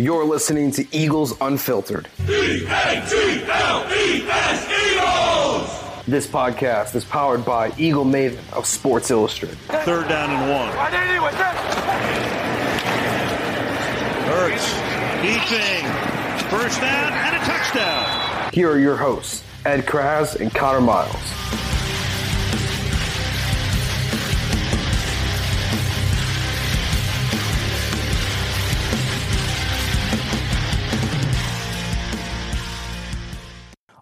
[0.00, 2.08] You're listening to Eagles Unfiltered.
[2.22, 2.36] Eagles.
[6.06, 9.58] This podcast is powered by Eagle Maven of Sports Illustrated.
[9.58, 10.68] Third down and one.
[14.28, 14.72] Hurts.
[15.20, 15.84] Keeping.
[16.48, 18.52] First down and a touchdown.
[18.52, 21.12] Here are your hosts, Ed Kracz and Connor Miles.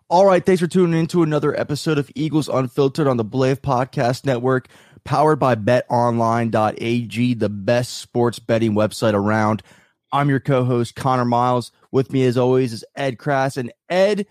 [0.09, 3.61] All right, thanks for tuning in to another episode of Eagles Unfiltered on the Blave
[3.61, 4.69] Podcast Network,
[5.05, 9.65] powered by betonline.ag, the best sports betting website around.
[10.13, 11.73] I'm your co-host Connor Miles.
[11.91, 14.27] With me as always is Ed Kracz and Ed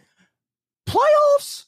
[0.87, 1.65] playoffs.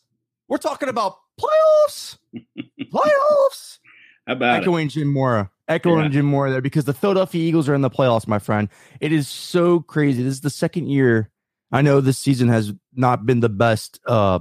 [0.48, 2.18] We're talking about playoffs.
[2.82, 3.80] playoffs.
[4.26, 4.92] How about Echoing it?
[4.92, 5.52] Jim Mora.
[5.68, 6.10] Echoing Yeah.
[6.10, 8.70] Jim Mora there because the Philadelphia Eagles are in the playoffs, my friend.
[9.02, 10.24] It is so crazy.
[10.24, 11.30] This is the second year.
[11.72, 14.40] I know this season has not been the best uh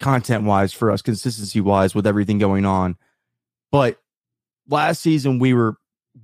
[0.00, 2.96] content wise for us, consistency wise, with everything going on.
[3.70, 3.98] But
[4.68, 5.76] last season we were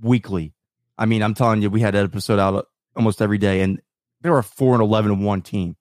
[0.03, 0.53] weekly.
[0.99, 3.81] I mean, I'm telling you, we had an episode out almost every day, and
[4.21, 5.77] they were a four and eleven and one team.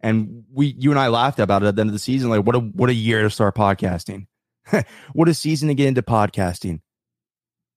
[0.00, 2.30] And we, you and I laughed about it at the end of the season.
[2.30, 4.26] Like, what a what a year to start podcasting.
[5.12, 6.80] what a season to get into podcasting.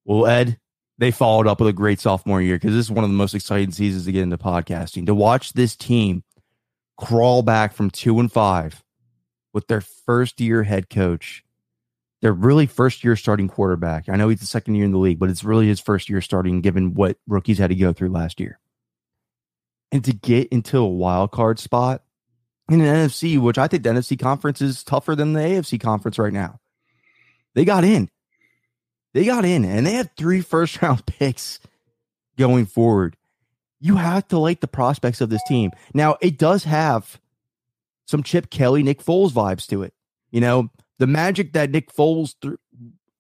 [0.06, 0.58] Well, Ed,
[0.98, 3.34] they followed up with a great sophomore year because this is one of the most
[3.34, 5.06] exciting seasons to get into podcasting.
[5.08, 6.24] To watch this team
[6.98, 8.84] crawl back from two and five
[9.54, 11.44] with their first year head coach,
[12.22, 14.08] their really first year starting quarterback.
[14.08, 16.22] I know he's the second year in the league, but it's really his first year
[16.22, 18.60] starting given what rookies had to go through last year.
[19.92, 22.04] And to get into a wild card spot
[22.70, 26.18] in an NFC, which I think the NFC conference is tougher than the AFC conference
[26.18, 26.60] right now.
[27.56, 28.10] They got in.
[29.14, 31.60] They got in and they had three first round picks
[32.38, 33.16] going forward.
[33.80, 35.72] You have to like the prospects of this team.
[35.94, 37.20] Now, it does have
[38.08, 39.94] some Chip Kelly, Nick Foles vibes to it.
[40.32, 40.70] You know,
[41.00, 42.58] the magic that Nick Foles through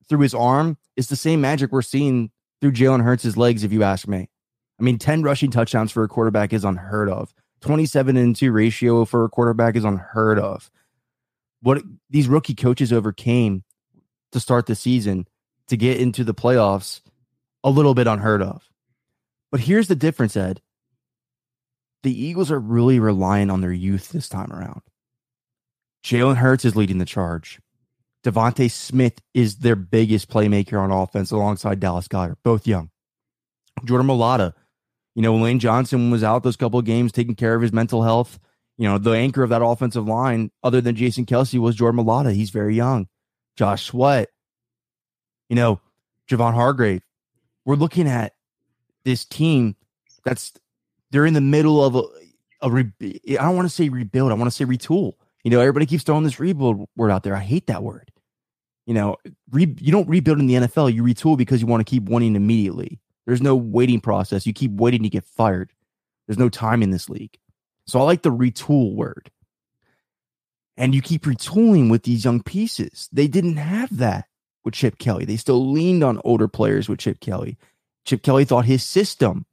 [0.09, 2.29] through his arm is the same magic we're seeing
[2.61, 4.29] through Jalen Hurts' legs, if you ask me.
[4.79, 7.33] I mean, 10 rushing touchdowns for a quarterback is unheard of.
[7.61, 10.69] 27 and 2 ratio for a quarterback is unheard of.
[11.61, 13.63] What these rookie coaches overcame
[14.33, 15.27] to start the season
[15.69, 17.01] to get into the playoffs,
[17.63, 18.67] a little bit unheard of.
[19.51, 20.61] But here's the difference, Ed.
[22.03, 24.81] The Eagles are really relying on their youth this time around.
[26.03, 27.59] Jalen Hurts is leading the charge.
[28.25, 32.89] DeVonta Smith is their biggest playmaker on offense alongside Dallas Goedert, both young.
[33.85, 34.53] Jordan Mailata,
[35.15, 38.03] you know, Lane Johnson was out those couple of games taking care of his mental
[38.03, 38.39] health.
[38.77, 42.33] You know, the anchor of that offensive line, other than Jason Kelce, was Jordan Mailata.
[42.33, 43.07] He's very young.
[43.55, 44.29] Josh Sweat,
[45.53, 45.79] you know,
[46.27, 47.03] Javon Hargrave.
[47.63, 48.33] We're looking at
[49.05, 49.75] this team
[50.25, 50.51] that's
[51.11, 52.03] they're in the middle of a,
[52.63, 54.31] a re, I don't want to say rebuild.
[54.31, 55.13] I want to say retool.
[55.43, 57.35] You know, everybody keeps throwing this rebuild word out there.
[57.35, 58.11] I hate that word.
[58.87, 59.17] You know,
[59.51, 60.91] re, you don't rebuild in the NFL.
[60.91, 62.99] You retool because you want to keep winning immediately.
[63.27, 64.47] There's no waiting process.
[64.47, 65.71] You keep waiting to get fired.
[66.25, 67.37] There's no time in this league.
[67.85, 69.29] So I like the retool word.
[70.77, 73.07] And you keep retooling with these young pieces.
[73.13, 74.25] They didn't have that
[74.63, 75.25] with Chip Kelly.
[75.25, 77.57] They still leaned on older players with Chip Kelly.
[78.05, 79.45] Chip Kelly thought his system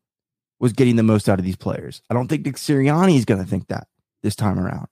[0.59, 2.03] was getting the most out of these players.
[2.10, 3.88] I don't think Nick Sirianni is going to think that
[4.22, 4.88] this time around.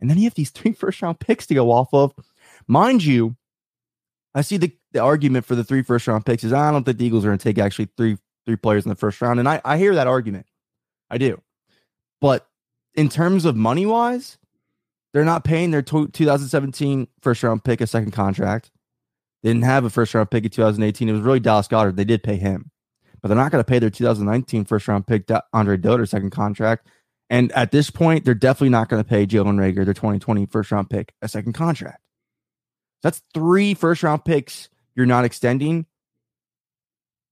[0.00, 2.12] And then you have these three first round picks to go off of.
[2.66, 3.36] Mind you,
[4.34, 6.84] I see the, the argument for the three first round picks is ah, I don't
[6.84, 9.38] think the Eagles are going to take actually three three players in the first round.
[9.38, 10.46] And I, I hear that argument.
[11.10, 11.42] I do.
[12.20, 12.48] But
[12.94, 14.38] in terms of money wise,
[15.12, 18.70] they're not paying their to- 2017 first round pick a second contract.
[19.42, 21.08] They didn't have a first round pick in 2018.
[21.08, 21.96] It was really Dallas Goedert.
[21.96, 22.70] They did pay him,
[23.22, 26.88] but they're not going to pay their 2019 first round pick Andre Dillard second contract.
[27.30, 30.72] And at this point, they're definitely not going to pay Jalen Reagor their 2020 first
[30.72, 32.00] round pick a second contract.
[33.02, 35.86] That's three first round picks you're not extending.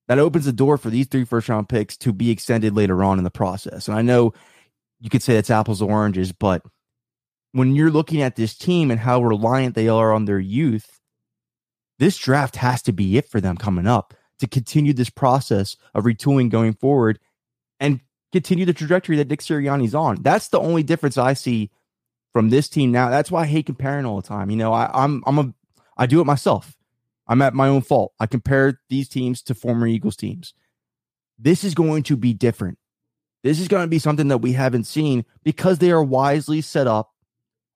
[0.08, 3.18] That opens the door for these three first round picks to be extended later on
[3.18, 3.88] in the process.
[3.88, 4.34] And I know
[5.00, 6.62] you could say that's apples to oranges, but
[7.52, 10.95] when you're looking at this team and how reliant they are on their youth,
[11.98, 16.04] this draft has to be it for them coming up to continue this process of
[16.04, 17.18] retooling going forward
[17.80, 18.00] and
[18.32, 20.22] continue the trajectory that Nick Sirianni's on.
[20.22, 21.70] That's the only difference I see
[22.32, 23.08] from this team now.
[23.08, 24.50] That's why I hate comparing all the time.
[24.50, 25.54] You know, I, I'm I'm a
[25.96, 26.76] I do it myself.
[27.26, 28.12] I'm at my own fault.
[28.20, 30.54] I compare these teams to former Eagles teams.
[31.38, 32.78] This is going to be different.
[33.42, 36.86] This is going to be something that we haven't seen because they are wisely set
[36.86, 37.12] up.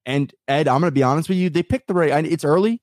[0.06, 2.24] And Ed, I'm going to be honest with you, they picked the right.
[2.24, 2.82] It's early.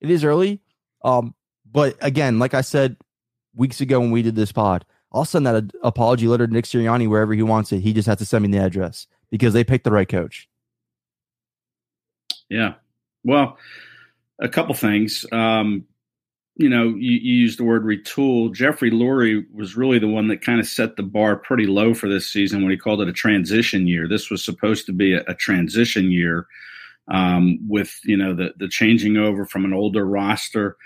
[0.00, 0.60] It is early.
[1.02, 1.34] Um,
[1.70, 2.96] but again, like I said
[3.54, 7.08] weeks ago when we did this pod, I'll send that apology letter to Nick Sirianni
[7.08, 7.80] wherever he wants it.
[7.80, 10.48] He just has to send me the address because they picked the right coach.
[12.48, 12.74] Yeah.
[13.24, 13.58] Well,
[14.40, 15.26] a couple things.
[15.32, 15.84] Um,
[16.56, 18.54] you know, you, you used the word retool.
[18.54, 22.08] Jeffrey Lurie was really the one that kind of set the bar pretty low for
[22.08, 24.06] this season when he called it a transition year.
[24.06, 26.46] This was supposed to be a, a transition year
[27.10, 30.76] um, with, you know, the, the changing over from an older roster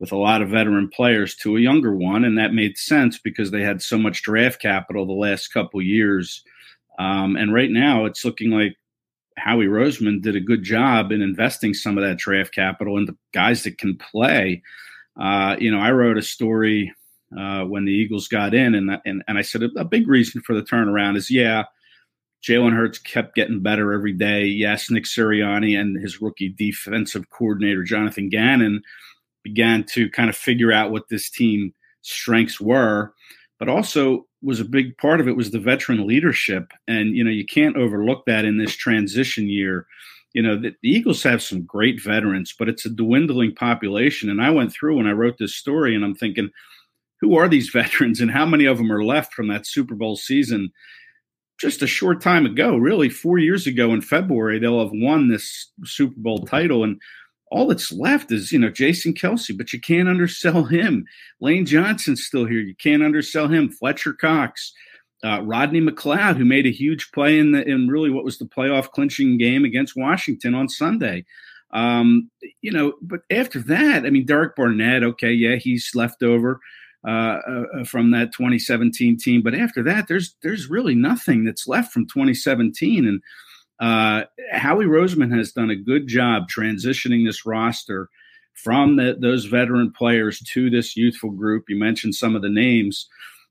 [0.00, 2.24] with a lot of veteran players to a younger one.
[2.24, 6.42] And that made sense because they had so much draft capital the last couple years.
[6.98, 8.76] Um, and right now it's looking like
[9.36, 13.62] Howie Roseman did a good job in investing some of that draft capital into guys
[13.64, 14.62] that can play.
[15.18, 16.92] Uh, you know, I wrote a story
[17.36, 20.40] uh, when the Eagles got in, and and, and I said a, a big reason
[20.40, 21.64] for the turnaround is yeah,
[22.42, 24.44] Jalen Hurts kept getting better every day.
[24.44, 28.82] Yes, Nick Sirianni and his rookie defensive coordinator Jonathan Gannon
[29.42, 33.12] began to kind of figure out what this team strengths were,
[33.58, 36.72] but also was a big part of it was the veteran leadership.
[36.86, 39.86] And, you know, you can't overlook that in this transition year.
[40.32, 44.30] You know, the, the, Eagles have some great veterans, but it's a dwindling population.
[44.30, 46.50] And I went through and I wrote this story and I'm thinking,
[47.20, 50.16] who are these veterans and how many of them are left from that Super Bowl
[50.16, 50.70] season?
[51.58, 55.72] Just a short time ago, really four years ago in February, they'll have won this
[55.84, 56.84] Super Bowl title.
[56.84, 57.00] And
[57.50, 61.04] all that's left is you know Jason Kelce, but you can't undersell him.
[61.40, 62.60] Lane Johnson's still here.
[62.60, 63.70] You can't undersell him.
[63.70, 64.72] Fletcher Cox,
[65.24, 68.44] uh, Rodney McLeod, who made a huge play in the in really what was the
[68.44, 71.24] playoff clinching game against Washington on Sunday.
[71.70, 72.30] Um,
[72.62, 75.02] you know, but after that, I mean, Derek Barnett.
[75.02, 76.60] Okay, yeah, he's left over
[77.06, 81.92] uh, uh, from that 2017 team, but after that, there's there's really nothing that's left
[81.92, 83.22] from 2017 and
[83.80, 88.08] uh, Howie Roseman has done a good job transitioning this roster
[88.54, 91.64] from the, those veteran players to this youthful group.
[91.68, 93.08] You mentioned some of the names.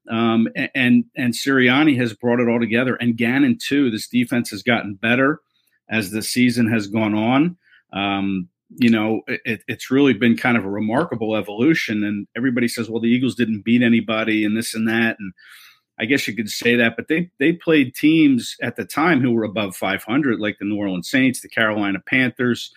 [0.10, 3.92] Um, and and Sirianni has brought it all together, and Gannon too.
[3.92, 5.42] This defense has gotten better
[5.90, 7.58] as the season has gone on.
[7.92, 12.04] Um, you know, it, it's really been kind of a remarkable evolution.
[12.04, 15.34] And everybody says, well, the Eagles didn't beat anybody, and this and that, and
[16.00, 19.32] I guess you could say that, but they they played teams at the time who
[19.32, 22.72] were above 500, like the New Orleans Saints, the Carolina Panthers.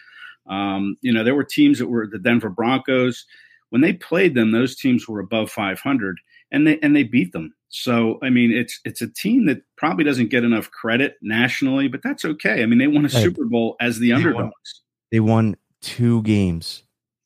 [0.48, 3.26] Um, you know, there were teams that were the Denver Broncos.
[3.68, 6.18] When they played them, those teams were above 500,
[6.50, 7.54] and they and they beat them.
[7.68, 12.02] So, I mean, it's it's a team that probably doesn't get enough credit nationally, but
[12.02, 12.62] that's okay.
[12.62, 14.82] I mean, they won a hey, Super Bowl as the underdogs.
[15.12, 16.82] They won two games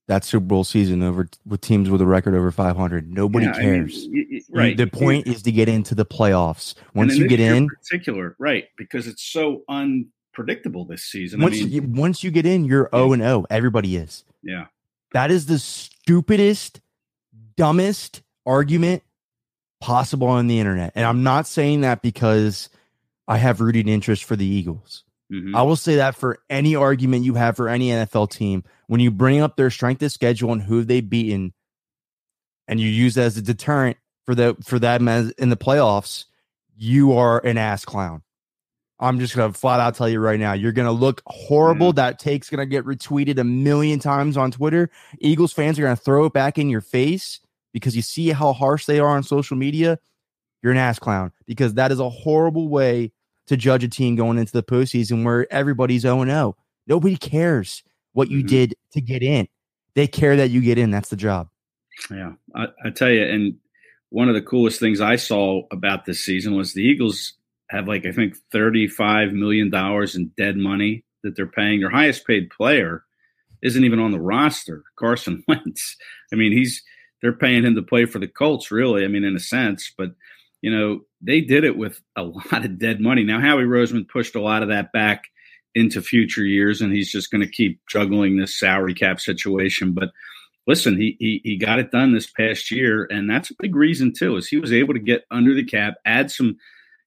[0.06, 3.10] that Super Bowl season over with teams with a record over 500.
[3.10, 4.04] Nobody yeah, cares.
[4.04, 4.76] I mean, right.
[4.76, 6.74] The point is to get into the playoffs.
[6.94, 8.64] Once you get in, particular, right?
[8.76, 11.40] Because it's so unpredictable this season.
[11.40, 13.46] Once I mean, you, once you get in, you're 0 and 0.
[13.50, 14.24] Everybody is.
[14.42, 14.66] Yeah.
[15.12, 16.80] That is the stupidest,
[17.56, 19.02] dumbest argument
[19.80, 20.92] possible on the internet.
[20.94, 22.68] And I'm not saying that because
[23.26, 25.03] I have rooting interest for the Eagles.
[25.32, 25.56] Mm-hmm.
[25.56, 29.10] I will say that for any argument you have for any NFL team, when you
[29.10, 31.52] bring up their strength of schedule and who they've beaten,
[32.68, 36.24] and you use that as a deterrent for the for them as in the playoffs,
[36.76, 38.22] you are an ass clown.
[39.00, 41.88] I'm just gonna flat out tell you right now, you're gonna look horrible.
[41.88, 41.96] Mm-hmm.
[41.96, 44.90] That take's gonna get retweeted a million times on Twitter.
[45.18, 47.40] Eagles fans are gonna throw it back in your face
[47.72, 49.98] because you see how harsh they are on social media.
[50.62, 53.12] You're an ass clown because that is a horrible way
[53.46, 56.56] to judge a team going into the postseason where everybody's 0 0.
[56.86, 57.82] Nobody cares
[58.12, 58.48] what you mm-hmm.
[58.48, 59.48] did to get in.
[59.94, 60.90] They care that you get in.
[60.90, 61.48] That's the job.
[62.10, 62.32] Yeah.
[62.54, 63.54] I, I, tell you, and
[64.10, 67.34] one of the coolest things I saw about this season was the Eagles
[67.70, 69.72] have like, I think, $35 million
[70.14, 71.80] in dead money that they're paying.
[71.80, 73.04] Their highest paid player
[73.62, 75.96] isn't even on the roster, Carson Wentz.
[76.32, 76.82] I mean, he's,
[77.22, 79.04] they're paying him to play for the Colts, really.
[79.04, 80.10] I mean, in a sense, but
[80.60, 83.24] you know, they did it with a lot of dead money.
[83.24, 85.24] Now, Howie Roseman pushed a lot of that back
[85.74, 89.92] into future years, and he's just going to keep juggling this salary cap situation.
[89.92, 90.10] But
[90.66, 94.12] listen, he, he he got it done this past year, and that's a big reason
[94.12, 96.56] too, is he was able to get under the cap, add some,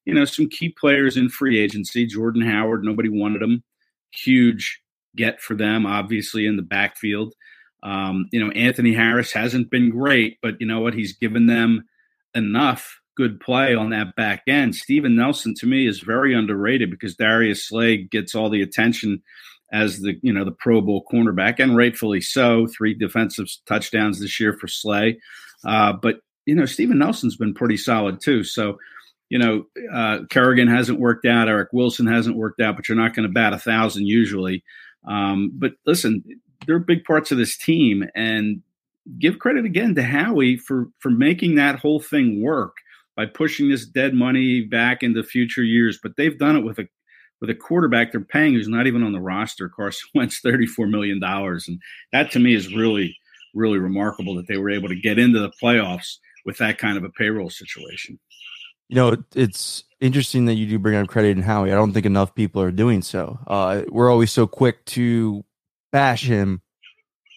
[0.06, 2.06] you know, some key players in free agency.
[2.06, 3.64] Jordan Howard, nobody wanted him.
[4.12, 4.82] Huge
[5.16, 7.34] get for them, obviously in the backfield.
[7.84, 10.94] Um, you know, Anthony Harris hasn't been great, but you know what?
[10.94, 11.86] He's given them
[12.34, 14.76] enough good play on that back end.
[14.76, 19.24] Steven Nelson to me is very underrated because Darius Slay gets all the attention
[19.74, 22.68] as the you know the Pro Bowl cornerback, and rightfully so.
[22.68, 25.20] Three defensive touchdowns this year for Slay,
[25.66, 28.44] uh, but you know Steven Nelson's been pretty solid too.
[28.44, 28.78] So
[29.30, 33.16] you know uh, Kerrigan hasn't worked out, Eric Wilson hasn't worked out, but you're not
[33.16, 34.64] going to bat a thousand usually.
[35.06, 36.24] Um, but listen,
[36.66, 38.62] they're big parts of this team, and
[39.20, 42.78] give credit again to Howie for for making that whole thing work
[43.18, 46.00] by pushing this dead money back into future years.
[46.02, 46.88] But they've done it with a
[47.42, 49.68] with a quarterback they're paying who's not even on the roster.
[49.68, 51.22] Carson Wentz, $34 million.
[51.24, 51.82] And
[52.12, 53.16] that to me is really,
[53.54, 57.04] really remarkable that they were able to get into the playoffs with that kind of
[57.04, 58.18] a payroll situation.
[58.90, 61.72] You know, it's interesting that you do bring up credit and Howie.
[61.72, 63.38] I don't think enough people are doing so.
[63.46, 65.44] Uh, we're always so quick to
[65.92, 66.62] bash him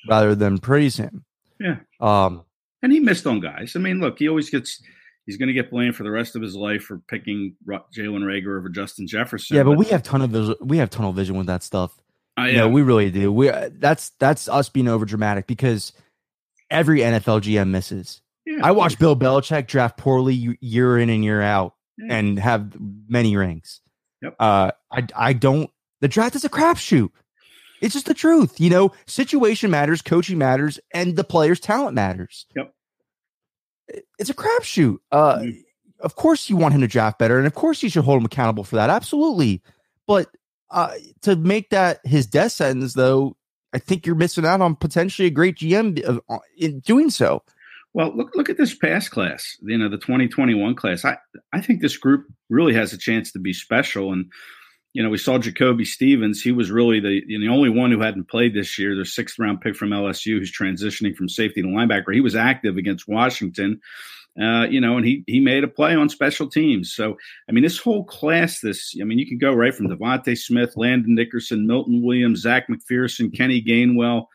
[0.08, 1.24] rather than praise him.
[1.58, 1.78] Yeah.
[2.00, 2.44] Um,
[2.82, 3.74] and he missed on guys.
[3.76, 4.80] I mean, look, he always gets
[5.30, 8.58] he's going to get blamed for the rest of his life for picking Jalen Reagor
[8.58, 9.56] over Justin Jefferson.
[9.56, 11.96] Yeah, but, but we have ton of we have tunnel vision with that stuff.
[12.36, 13.30] Uh, yeah, we really do.
[13.30, 15.92] We that's that's us being over dramatic because
[16.68, 18.22] every NFL GM misses.
[18.44, 22.16] Yeah, I watch Bill Belichick draft poorly year in and year out yeah.
[22.16, 22.76] and have
[23.08, 23.80] many rings.
[24.22, 24.34] Yep.
[24.40, 25.70] Uh, I I don't.
[26.00, 27.10] The draft is a crapshoot.
[27.80, 28.90] It's just the truth, you know.
[29.06, 32.46] Situation matters, coaching matters, and the player's talent matters.
[32.56, 32.74] Yep
[34.18, 34.98] it's a crapshoot.
[35.10, 35.60] Uh, mm-hmm.
[36.00, 38.24] Of course, you want him to draft better, and of course, you should hold him
[38.24, 38.90] accountable for that.
[38.90, 39.62] Absolutely,
[40.06, 40.28] but
[40.70, 43.36] uh, to make that his death sentence, though,
[43.72, 47.42] I think you're missing out on potentially a great GM uh, in doing so.
[47.92, 49.56] Well, look look at this past class.
[49.62, 51.04] You know, the 2021 class.
[51.04, 51.18] I
[51.52, 54.12] I think this group really has a chance to be special.
[54.12, 54.30] And
[54.92, 56.42] you know, we saw Jacoby Stevens.
[56.42, 58.96] He was really the the only one who hadn't played this year.
[58.96, 62.12] The sixth round pick from LSU, who's transitioning from safety to linebacker.
[62.12, 63.80] He was active against Washington,
[64.40, 66.92] uh, you know, and he he made a play on special teams.
[66.92, 67.16] So,
[67.48, 70.76] I mean, this whole class, this I mean, you can go right from DeVonta Smith,
[70.76, 74.26] Landon Dickerson, Milton Williams, Zech McPhearson, Kenny Gainwell,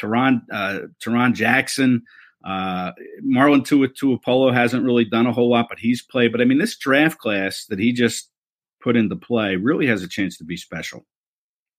[0.00, 2.02] Tarron uh, Tarron Jackson.
[2.44, 2.92] Uh,
[3.24, 6.32] Marlon Tuipulotu hasn't really done a whole lot, but he's played.
[6.32, 8.30] But I mean, this draft class that he just
[8.80, 11.04] put into play really has a chance to be special.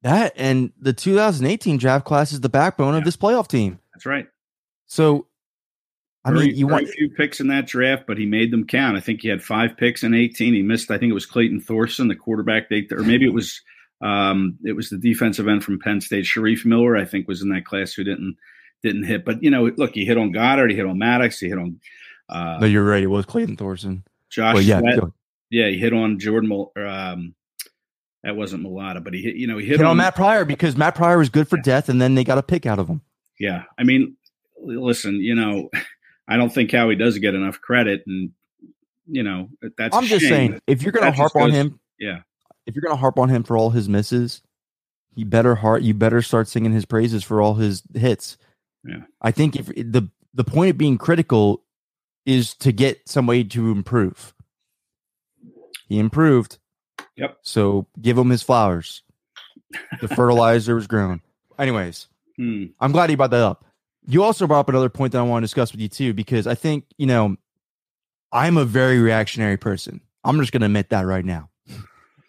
[0.04, 3.00] That and the 2018 draft class is the backbone yeah.
[3.00, 3.80] of this playoff team.
[3.94, 4.27] That's right.
[4.86, 5.27] So,
[6.24, 8.68] I very, mean, you want a few picks in that draft, but he made them
[8.68, 8.96] count.
[8.96, 10.54] I think he had five picks in 18.
[10.54, 10.92] He missed.
[10.92, 13.62] I think it was Clayton Thorson, the quarterback, they, or maybe it was
[14.01, 16.96] um, it was the defensive end from Penn State, Shareef Miller.
[16.96, 18.38] I think was in that class who didn't
[18.84, 19.25] didn't hit.
[19.25, 21.80] But you know, look, he hit on Goedert, he hit on Maddox, he hit on.
[22.30, 23.04] Uh, no, you're right.
[23.04, 24.04] It was Clayton Thorson.
[24.30, 25.00] Josh well, yeah, Sweat,
[25.50, 26.51] yeah, he hit on Jordan.
[26.75, 27.36] Um,
[28.24, 29.36] that wasn't Mailata, but he hit.
[29.36, 31.58] You know, he hit, hit on, on, Matt Pryor because Matt Pryor was good for
[31.58, 33.01] death, and then they got a pick out of him.
[33.39, 34.18] Yeah, I mean,
[34.62, 35.70] listen, you know,
[36.27, 38.32] I don't think Howie does get enough credit, and
[39.08, 39.96] you know, that's.
[39.96, 42.22] I'm just saying, if you're going to harp on him, yeah,
[42.66, 44.42] if you're going to harp on him for all his misses,
[45.16, 45.84] you better heart.
[45.84, 48.38] You better start singing his praises for all his hits.
[48.84, 51.63] Yeah, I think if the the point of being critical
[52.25, 54.34] is to get somebody to improve.
[55.88, 56.58] He improved.
[57.15, 57.38] Yep.
[57.41, 59.03] So give him his flowers.
[60.01, 61.22] The fertilizer was grown.
[61.58, 62.65] Anyways, hmm.
[62.79, 63.65] I'm glad you brought that up.
[64.08, 66.48] You also brought up another point that I want to discuss with you too, because
[66.48, 67.36] I think, you know,
[68.32, 70.01] I'm a very reactionary person.
[70.24, 71.50] I'm just going to admit that right now.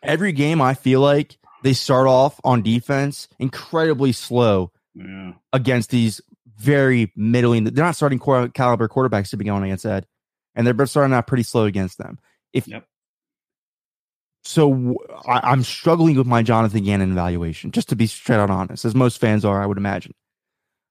[0.03, 5.33] Every game, I feel like they start off on defense incredibly slow yeah.
[5.53, 6.21] against these
[6.57, 7.65] very middling.
[7.65, 10.07] They're not starting caliber quarterbacks to be going against Ed,
[10.55, 12.19] and they're starting out pretty slow against them.
[12.53, 12.88] If yep
[14.45, 18.85] so I, am struggling with my Jonathan Gannon evaluation, just to be straight out honest,
[18.85, 20.15] as most fans are, I would imagine.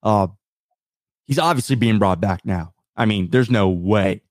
[0.04, 0.27] Uh,
[1.25, 2.74] he's obviously being brought back now.
[2.96, 4.22] I mean, there's no way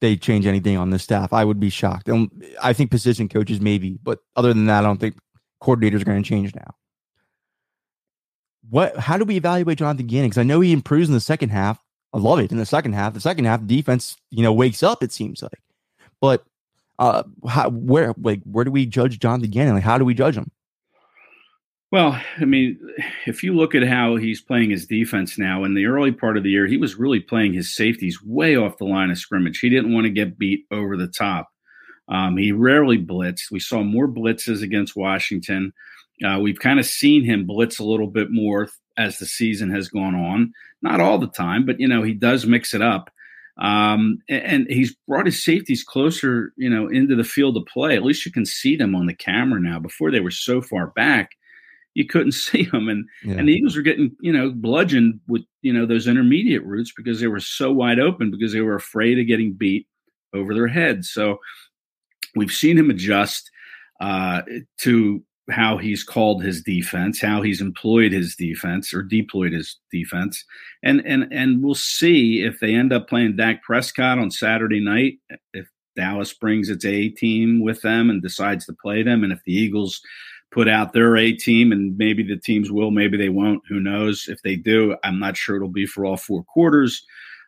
[0.00, 1.32] they change anything on the staff.
[1.32, 2.08] I would be shocked.
[2.08, 2.30] And
[2.62, 5.16] I think position coaches maybe, but other than that, I don't think
[5.62, 6.74] coordinators are going to change now.
[8.68, 8.96] What?
[8.96, 10.28] How do we evaluate Jonathan Gannon?
[10.28, 11.80] Because I know he improves in the second half.
[12.12, 13.14] I love it in the second half.
[13.14, 15.02] The second half, the defense, you know, wakes up.
[15.02, 15.60] It seems like,
[16.20, 16.44] but
[16.98, 19.74] uh, how, where like where do we judge John Gannon?
[19.74, 20.50] Like, how do we judge him?
[21.92, 22.78] Well, I mean,
[23.26, 26.42] if you look at how he's playing his defense now, in the early part of
[26.42, 29.60] the year, he was really playing his safeties way off the line of scrimmage.
[29.60, 31.48] He didn't want to get beat over the top.
[32.08, 33.50] Um, he rarely blitzed.
[33.50, 35.72] We saw more blitzes against Washington.
[36.24, 39.88] Uh, we've kind of seen him blitz a little bit more as the season has
[39.88, 40.52] gone on.
[40.82, 43.10] Not all the time, but you know he does mix it up.
[43.58, 47.96] Um, and he's brought his safeties closer, you know, into the field of play.
[47.96, 49.78] At least you can see them on the camera now.
[49.78, 51.30] Before they were so far back,
[51.94, 52.88] you couldn't see them.
[52.88, 53.36] And yeah.
[53.36, 57.20] and the Eagles were getting, you know, bludgeoned with, you know, those intermediate routes because
[57.20, 59.86] they were so wide open because they were afraid of getting beat
[60.34, 61.10] over their heads.
[61.10, 61.38] So
[62.34, 63.50] we've seen him adjust
[64.00, 64.42] uh,
[64.80, 70.44] to how he's called his defense, how he's employed his defense or deployed his defense,
[70.82, 75.18] and and and we'll see if they end up playing Dak Prescott on Saturday night.
[75.52, 79.42] If Dallas brings its A team with them and decides to play them, and if
[79.44, 80.00] the Eagles
[80.50, 83.62] put out their A team, and maybe the teams will, maybe they won't.
[83.68, 84.26] Who knows?
[84.28, 87.04] If they do, I'm not sure it'll be for all four quarters.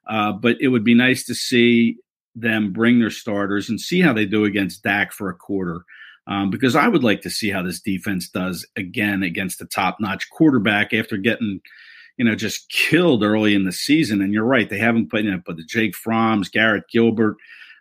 [0.09, 1.97] Uh, but it would be nice to see
[2.35, 5.85] them bring their starters and see how they do against Dak for a quarter
[6.29, 9.97] um, because I would like to see how this defense does again against the top
[9.99, 11.61] notch quarterback after getting,
[12.19, 14.21] you know, just killed early in the season.
[14.21, 17.37] And you're right, they haven't put, you know, but the Jake Fromms, Garrett Gilbert,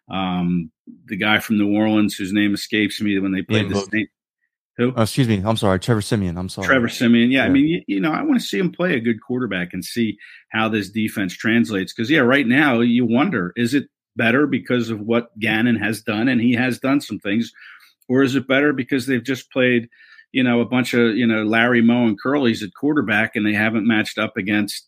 [0.09, 0.71] um,
[1.05, 4.09] the guy from New Orleans whose name escapes me when they played the state.
[4.77, 4.93] Who?
[4.95, 5.41] Oh, excuse me.
[5.43, 5.79] I'm sorry.
[5.79, 6.37] Trevor Siemian.
[6.37, 6.67] I'm sorry.
[6.67, 7.31] Trevor Siemian.
[7.31, 7.41] Yeah.
[7.41, 7.45] yeah.
[7.45, 9.83] I mean, you, you, know, I want to see him play a good quarterback and
[9.83, 10.17] see
[10.49, 11.93] how this defense translates.
[11.93, 16.27] Because, yeah, right now you wonder is it better because of what Gannon has done?
[16.27, 17.51] And he has done some things
[18.09, 19.89] or is it better because they've just played,
[20.31, 23.53] you know, a bunch of you know Larry Moe and Curly's at quarterback, and they
[23.53, 24.87] haven't matched up against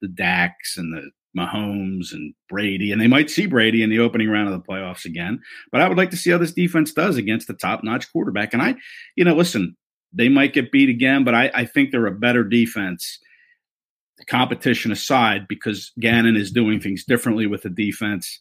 [0.00, 4.28] the Daks and the Mahomes and Brady, and they might see Brady in the opening
[4.28, 5.40] round of the playoffs again.
[5.70, 8.52] But I would like to see how this defense does against the top-notch quarterback.
[8.52, 8.74] And I,
[9.16, 9.76] you know, listen,
[10.12, 13.18] they might get beat again, but I, I think they're a better defense.
[14.28, 18.38] Competition aside, because Gannon is doing things differently with the defense.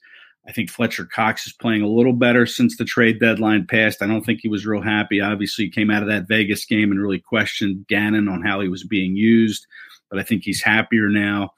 [0.47, 4.01] I think Fletcher Cox is playing a little better since the trade deadline passed.
[4.01, 5.21] I don't think he was real happy.
[5.21, 8.67] Obviously, he came out of that Vegas game and really questioned Gannon on how he
[8.67, 9.67] was being used,
[10.09, 11.51] but I think he's happier now.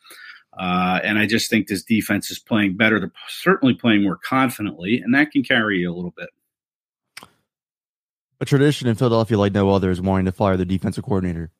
[0.57, 2.99] Uh, and I just think this defense is playing better.
[2.99, 6.29] They're certainly playing more confidently, and that can carry you a little bit.
[8.41, 11.51] A tradition in Philadelphia, like no other, is wanting to fire the defensive coordinator.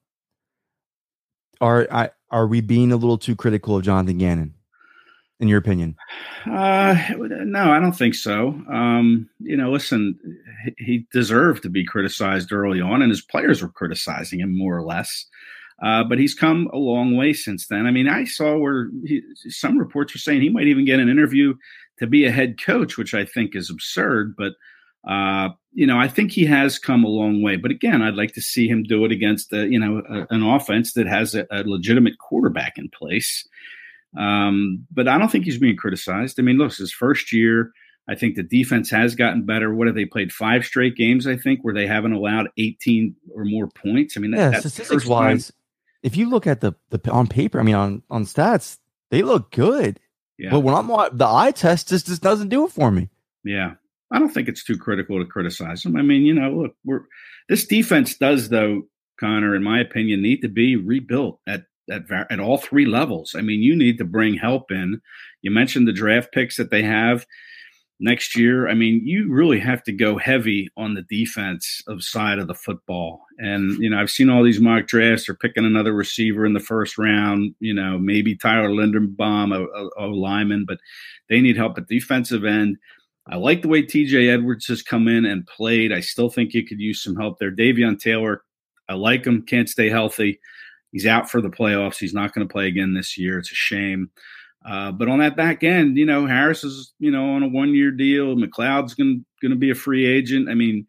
[1.62, 4.56] Are I, are we being a little too critical of Jonathan Gannon?
[5.44, 5.94] In your opinion?
[6.46, 8.60] Uh, no, I don't think so.
[8.72, 10.18] Um, you know, listen,
[10.78, 14.84] he deserved to be criticized early on, and his players were criticizing him more or
[14.84, 15.28] less.
[15.84, 17.86] Uh, but he's come a long way since then.
[17.86, 21.10] I mean, I saw where he, some reports are saying he might even get an
[21.10, 21.56] interview
[22.00, 24.36] to be a head coach, which I think is absurd.
[24.38, 24.54] But
[25.06, 27.58] uh, you know, I think he has come a long way.
[27.58, 30.42] But again, I'd like to see him do it against a, you know a, an
[30.42, 33.46] offense that has a, a legitimate quarterback in place.
[34.18, 36.40] Um, but I don't think he's being criticized.
[36.40, 37.72] I mean, look, his first year.
[38.10, 39.74] I think the defense has gotten better.
[39.74, 40.34] What have they played?
[40.34, 44.18] Five straight games, I think, where they haven't allowed 18 or more points.
[44.18, 45.54] I mean, that, yeah, statistics wise,
[46.02, 48.78] if you look at the, the on paper, I mean, on, on stats,
[49.10, 50.02] they look good.
[50.38, 50.50] Yeah.
[50.52, 53.10] But when I'm the eye test, just, just doesn't do it for me.
[53.46, 53.76] Yeah.
[54.12, 55.96] I don't think it's too critical to criticize them.
[55.96, 57.06] I mean, you know, look, we're
[57.50, 58.84] this defense does, though,
[59.20, 63.36] Connor, in my opinion, need to be rebuilt at at, at all three levels.
[63.38, 65.02] I mean, you need to bring help in.
[65.42, 67.26] You mentioned the draft picks that they have
[68.00, 68.68] next year.
[68.68, 72.54] I mean, you really have to go heavy on the defense of side of the
[72.54, 73.22] football.
[73.40, 75.26] And you know, I've seen all these mock drafts.
[75.26, 77.56] They're picking another receiver in the first round.
[77.60, 80.80] You know, maybe Tyler Linderbaum, a, a, a lineman, but
[81.30, 82.78] they need help at defensive end.
[83.28, 85.94] I like the way TJ Edwards has come in and played.
[85.94, 87.52] I still think you could use some help there.
[87.52, 88.44] Davion Taylor,
[88.90, 90.40] I like him, can't stay healthy.
[90.94, 91.98] He's out for the playoffs.
[91.98, 93.40] He's not going to play again this year.
[93.40, 94.12] It's a shame.
[94.66, 97.76] Uh, but on that back end, you know, Harris is, you know, on a one
[97.76, 98.36] year deal.
[98.38, 100.48] McLeod's going to be a free agent.
[100.48, 100.88] I mean,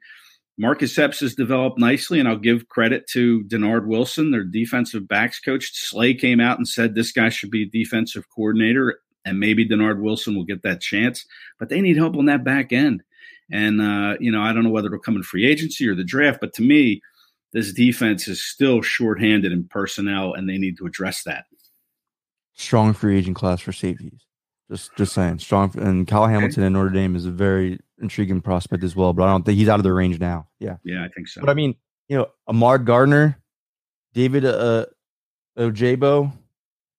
[0.56, 5.40] Marcus Epps has developed nicely, and I'll give credit to Dennard Wilson, their defensive backs
[5.40, 5.72] coach.
[5.72, 10.00] Slay came out and said this guy should be a defensive coordinator, and maybe Dennard
[10.00, 11.26] Wilson will get that chance.
[11.58, 13.02] But they need help on that back end.
[13.50, 16.04] And, uh, you know, I don't know whether it'll come in free agency or the
[16.04, 17.02] draft, but to me,
[17.54, 21.44] this defense is still shorthanded in personnel, and they need to address that.
[22.52, 24.26] Strong free agent class for safeties.
[24.70, 25.72] Just, just saying, strong.
[25.78, 26.66] And Kyle Hamilton okay.
[26.66, 29.12] in Notre Dame is a very intriguing prospect as well.
[29.12, 30.48] But I don't think he's out of the range now.
[30.58, 31.40] Yeah, yeah, I think so.
[31.40, 31.74] But I mean,
[32.08, 33.38] you know, Ahmad Gardner,
[34.14, 34.86] David uh,
[35.56, 36.32] Ojabo,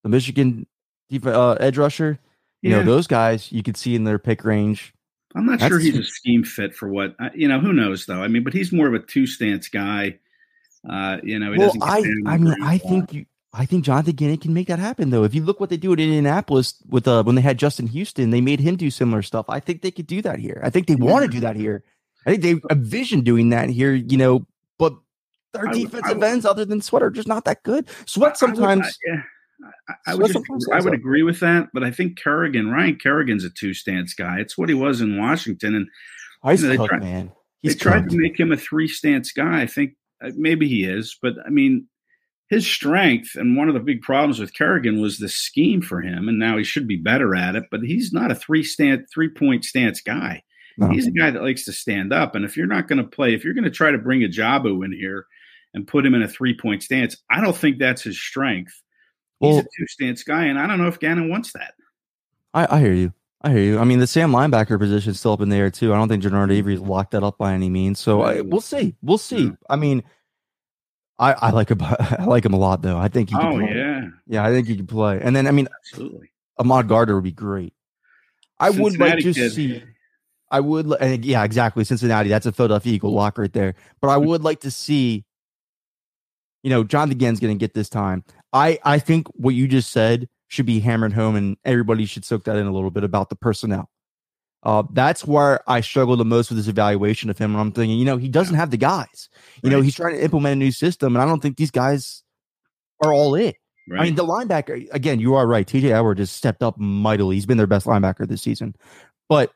[0.04, 0.68] the Michigan
[1.10, 2.18] def- uh, edge rusher.
[2.62, 2.78] You yeah.
[2.78, 4.94] know, those guys you could see in their pick range.
[5.36, 7.60] I'm not That's sure he's a scheme fit for what you know.
[7.60, 8.24] Who knows though?
[8.24, 10.18] I mean, but he's more of a two stance guy.
[10.90, 14.54] Uh, you know, well, I, I mean, I think you, I think Jonathan Gannon can
[14.54, 15.24] make that happen though.
[15.24, 18.30] If you look what they do at Indianapolis with uh when they had Justin Houston,
[18.30, 19.46] they made him do similar stuff.
[19.50, 20.62] I think they could do that here.
[20.64, 21.12] I think they yeah.
[21.12, 21.84] want to do that here.
[22.26, 24.46] I think they envision doing that here, you know,
[24.78, 24.96] but
[25.54, 27.88] their defensive I, ends other than Sweat are just not that good.
[28.06, 29.22] Sweat sometimes I, yeah.
[30.08, 33.50] I, would, just, I would agree with that, but I think Kerrigan, Ryan Kerrigan's a
[33.50, 34.40] two stance guy.
[34.40, 35.88] It's what he was in Washington, and
[36.44, 37.32] Ice you know, cooked, tried, man.
[37.62, 39.62] He's they tried to make him a three stance guy.
[39.62, 39.96] I think
[40.26, 41.88] Uh, maybe he is, but I mean,
[42.50, 46.28] his strength and one of the big problems with Kerrigan was the scheme for him,
[46.28, 47.66] and now he should be better at it.
[47.72, 50.44] But he's not a three stand three point stance guy.
[50.78, 50.90] No.
[50.90, 52.36] He's a guy that likes to stand up.
[52.36, 54.84] And if you're not going to play, if you're going to try to bring Ojabo
[54.84, 55.26] in here
[55.74, 58.82] and put him in a three point stance, I don't think that's his strength.
[59.40, 61.74] He's well, a two stance guy, and I don't know if Gannon wants that.
[62.54, 63.14] I, I hear you.
[63.46, 63.80] I hear you.
[63.80, 65.94] I mean, the Sam linebacker position is still up in the air too.
[65.94, 66.52] I don't think Genard mm-hmm.
[66.54, 68.00] Avery's locked that up by any means.
[68.00, 68.78] So I, we'll see.
[68.78, 69.08] Mm-hmm.
[69.08, 69.52] We'll see.
[69.70, 70.04] I mean,
[71.20, 71.78] I, I like him.
[71.82, 72.98] I like him a lot, though.
[72.98, 73.36] I think he.
[73.36, 73.72] Can oh play.
[73.76, 74.44] yeah, yeah.
[74.44, 75.20] I think he can play.
[75.22, 77.74] And then I mean, absolutely, Ahmad Gardner would be great.
[78.60, 79.52] I Cincinnati would like to kid.
[79.52, 79.84] see.
[80.50, 81.84] I would, and yeah, exactly.
[81.84, 82.30] Cincinnati.
[82.30, 83.76] That's a Philadelphia Eagle lock right there.
[84.02, 85.24] But I would like to see.
[86.64, 88.24] You know, John Gann's going to get this time.
[88.54, 92.44] I I think what you just said should be hammered home, and everybody should soak
[92.46, 93.90] that in a little bit about the personnel.
[94.64, 97.52] Uh, that's where I struggle the most with this evaluation of him.
[97.52, 99.30] And I'm thinking, you know, he doesn't have the guys.
[99.62, 99.76] You right.
[99.76, 102.24] know, he's trying to implement a new system, and I don't think these guys
[103.04, 103.58] are all it.
[103.88, 104.02] Right.
[104.02, 105.20] I mean, the linebacker again.
[105.20, 105.68] You are right.
[105.68, 107.36] TJ Edward just stepped up mightily.
[107.36, 108.76] He's been their best linebacker this season,
[109.30, 109.54] but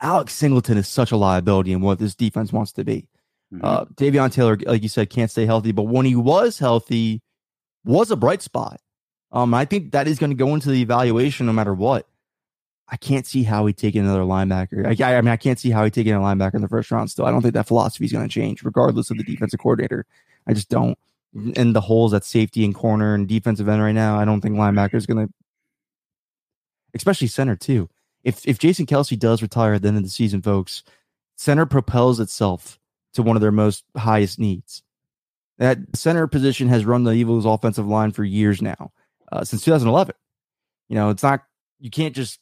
[0.00, 3.06] Alex Singleton is such a liability in what this defense wants to be.
[3.52, 3.64] Mm-hmm.
[3.64, 7.20] Uh, Davion Taylor, like you said, can't stay healthy, but when he was healthy,
[7.84, 8.80] was a bright spot.
[9.30, 12.06] Um, I think that is going to go into the evaluation no matter what.
[12.90, 14.86] I can't see how he taking another linebacker.
[14.86, 17.10] I, I, mean, I can't see how he taking a linebacker in the first round.
[17.10, 20.06] Still, I don't think that philosophy is going to change, regardless of the defensive coordinator.
[20.46, 20.98] I just don't.
[21.56, 24.56] And the holes at safety and corner and defensive end right now, I don't think
[24.56, 25.34] linebacker is going to,
[26.94, 27.90] especially center too.
[28.24, 30.82] If if Jason Kelce does retire at the end of the season, folks,
[31.36, 32.78] center propels itself
[33.12, 34.82] to one of their most highest needs.
[35.58, 38.92] That center position has run the Eagles' offensive line for years now,
[39.30, 40.14] uh, since 2011.
[40.88, 41.42] You know, it's not
[41.78, 42.40] you can't just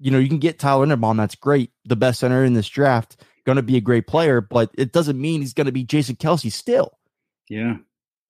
[0.00, 1.16] you know, you can get Tyler Linderbaum.
[1.16, 1.70] That's great.
[1.84, 3.16] The best center in this draft,
[3.46, 6.16] going to be a great player, but it doesn't mean he's going to be Jason
[6.16, 6.98] Kelce still.
[7.48, 7.76] Yeah.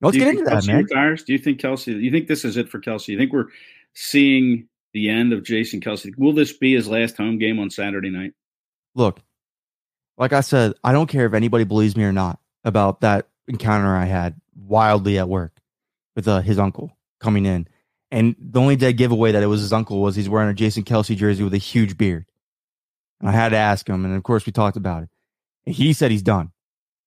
[0.00, 0.84] Let's get into Kelce that, man.
[0.84, 1.22] Retires?
[1.24, 3.08] Do you think Kelce, you think this is it for Kelce?
[3.08, 3.48] You think we're
[3.94, 6.16] seeing the end of Jason Kelce?
[6.18, 8.34] Will this be his last home game on Saturday night?
[8.94, 9.20] Look,
[10.18, 13.96] like I said, I don't care if anybody believes me or not about that encounter
[13.96, 15.60] I had wildly at work
[16.14, 17.66] with uh, his uncle coming in.
[18.14, 20.84] And the only dead giveaway that it was his uncle was he's wearing a Jason
[20.84, 22.26] Kelce jersey with a huge beard.
[23.18, 25.08] And I had to ask him, and of course we talked about it.
[25.66, 26.52] And he said he's done.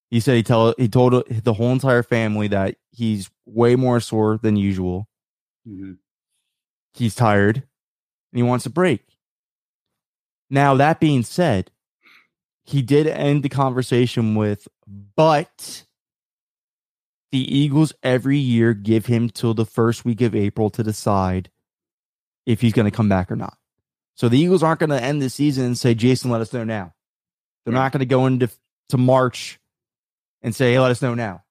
[0.09, 4.37] He said he tell he told the whole entire family that he's way more sore
[4.37, 5.07] than usual.
[5.65, 5.93] Mm-hmm.
[6.93, 7.63] He's tired and
[8.33, 9.05] he wants a break.
[10.49, 11.71] Now that being said,
[12.65, 14.67] he did end the conversation with,
[15.15, 15.85] but
[17.31, 21.49] the Eagles every year give him till the first week of April to decide
[22.45, 23.57] if he's going to come back or not.
[24.15, 26.63] So the Eagles aren't going to end the season and say, Jason, let us know
[26.63, 26.93] now.
[27.65, 27.81] They're right.
[27.81, 28.49] not going to go into
[28.89, 29.59] to March
[30.41, 31.43] and say, hey, let us know now.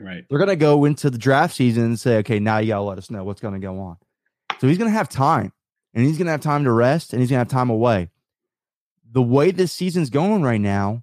[0.00, 0.24] Right.
[0.28, 2.82] They're going to go into the draft season and say, okay, now you got to
[2.82, 3.98] let us know what's going to go on.
[4.58, 5.52] So he's going to have time
[5.94, 8.08] and he's going to have time to rest and he's going to have time away.
[9.10, 11.02] The way this season's going right now,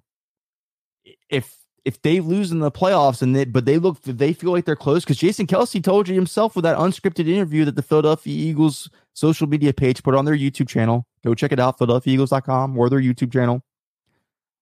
[1.28, 1.54] if
[1.86, 4.74] if they lose in the playoffs and they, but they look they feel like they're
[4.74, 8.90] close because Jason Kelce told you himself with that unscripted interview that the Philadelphia Eagles
[9.14, 11.06] social media page put on their YouTube channel.
[11.24, 13.62] Go check it out, PhiladelphiaEagles.com or their YouTube channel.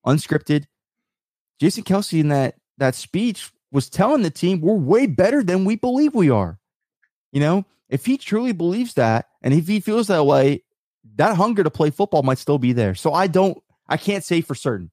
[0.07, 0.67] Unscripted.
[1.59, 5.77] Jason Kelce in that that speech was telling the team we're way better than we
[5.77, 6.59] believe we are.
[7.33, 10.63] You know, if he truly believes that and if he feels that way,
[11.17, 12.95] that hunger to play football might still be there.
[12.95, 13.57] So I don't
[13.89, 14.91] I can't say for certain.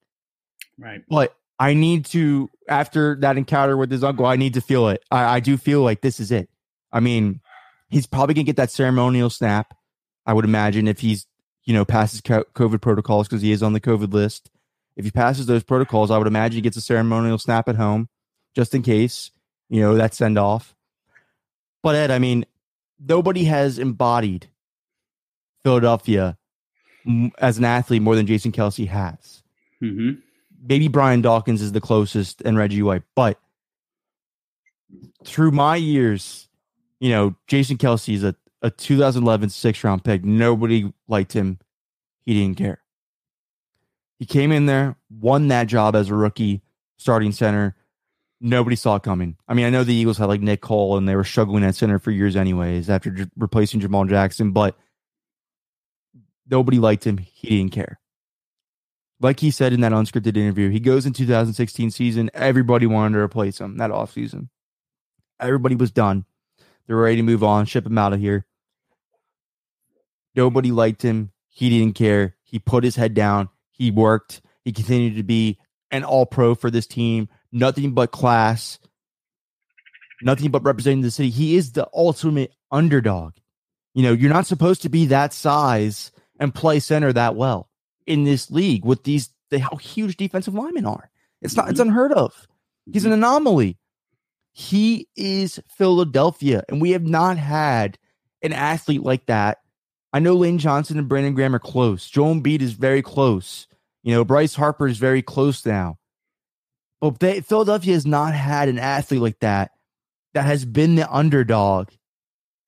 [0.79, 1.03] Right.
[1.09, 5.03] But I need to after that encounter with his uncle, I need to feel it.
[5.11, 6.49] I, I do feel like this is it.
[6.91, 7.39] I mean,
[7.87, 9.77] he's probably gonna get that ceremonial snap.
[10.25, 11.27] I would imagine if he's
[11.65, 14.49] you know passes COVID protocols because he is on the COVID list.
[14.95, 18.09] If he passes those protocols, I would imagine he gets a ceremonial snap at home,
[18.55, 19.29] just in case
[19.69, 20.75] you know that send off.
[21.83, 22.43] But Ed, I mean,
[22.99, 24.47] nobody has embodied
[25.63, 26.39] Philadelphia
[27.37, 29.43] as an athlete more than Jason Kelce has.
[29.79, 30.21] Mm-hmm
[30.63, 33.39] maybe Brian Dawkins is the closest and Reggie White, but
[35.25, 36.47] through my years,
[36.99, 40.23] you know, Jason Kelce is a, a 2011 six round pick.
[40.23, 41.59] Nobody liked him.
[42.25, 42.79] He didn't care.
[44.19, 46.61] He came in there, won that job as a rookie
[46.97, 47.75] starting center.
[48.39, 49.35] Nobody saw it coming.
[49.47, 51.75] I mean, I know the Eagles had like Nick Cole and they were struggling at
[51.75, 54.75] center for years, anyways, after j- replacing Jamal Jackson, but
[56.49, 57.17] nobody liked him.
[57.17, 58.00] He didn't care
[59.21, 62.31] like he said in that unscripted interview, he goes in 2016 season.
[62.33, 64.49] Everybody wanted to replace him that off season.
[65.39, 66.25] Everybody was done.
[66.87, 68.45] They were ready to move on, ship him out of here.
[70.35, 71.31] Nobody liked him.
[71.47, 72.35] He didn't care.
[72.43, 73.49] He put his head down.
[73.71, 74.41] He worked.
[74.63, 75.59] He continued to be
[75.91, 77.29] an all pro for this team.
[77.51, 78.79] Nothing but class.
[80.21, 81.29] nothing but representing the city.
[81.29, 83.33] He is the ultimate underdog.
[83.93, 87.70] You know, you're not supposed to be that size and play center that well
[88.11, 91.09] in this league with these the, how huge defensive linemen are.
[91.41, 91.69] It's not.
[91.69, 91.89] It's mm-hmm.
[91.89, 92.47] unheard of.
[92.91, 93.77] He's an anomaly.
[94.51, 97.97] He is Philadelphia, and we have not had
[98.41, 99.59] an athlete like that.
[100.11, 102.09] I know Lane Johnson and Brandon Graham are close.
[102.09, 103.67] Joel Embiid is very close.
[104.03, 105.99] You know, Bryce Harper is very close now.
[106.99, 109.71] But they, Philadelphia has not had an athlete like that
[110.33, 111.89] that has been the underdog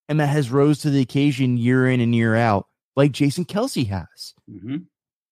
[0.07, 3.87] and that has rose to the occasion year in and year out, like Jason Kelce
[3.87, 4.33] has.
[4.49, 4.77] Mm-hmm.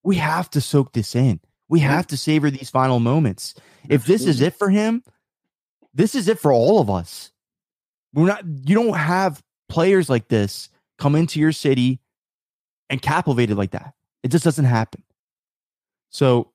[0.03, 1.39] We have to soak this in.
[1.69, 3.55] We have to savor these final moments.
[3.87, 5.03] If this is it for him,
[5.93, 7.31] this is it for all of us.
[8.13, 8.43] We're not.
[8.45, 11.99] You don't have players like this come into your city
[12.89, 13.93] and captivated like that.
[14.21, 15.03] It just doesn't happen.
[16.09, 16.51] So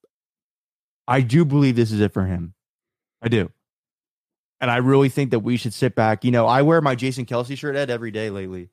[1.08, 2.54] I do believe this is it for him.
[3.22, 3.50] I do.
[4.60, 6.24] And I really think that we should sit back.
[6.24, 8.70] You know, I wear my Jason Kelce shirt Ed every day lately.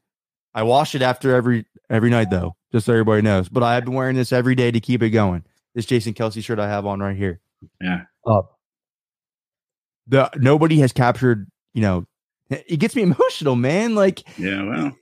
[0.54, 3.50] I wash it after every every night though, just so everybody knows.
[3.50, 5.44] But I've been wearing this every day to keep it going.
[5.76, 7.40] This Jason Kelce shirt I have on right here.
[7.82, 8.02] Yeah.
[8.26, 8.42] Uh,
[10.08, 12.06] the nobody has captured, you know,
[12.50, 13.96] it gets me emotional, man.
[13.96, 14.96] Like Yeah, well.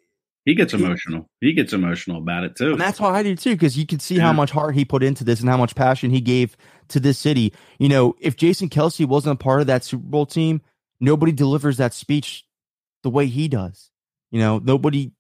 [0.44, 1.30] He gets emotional.
[1.40, 2.72] He gets emotional about it too.
[2.72, 4.24] And that's why I do too, because you can see yeah.
[4.24, 7.20] how much heart he put into this and how much passion he gave to this
[7.20, 7.54] city.
[7.78, 10.62] You know, if Jason Kelce wasn't a part of that Super Bowl team,
[11.00, 12.44] nobody delivers that speech
[13.04, 13.92] the way he does.
[14.32, 15.12] You know, nobody.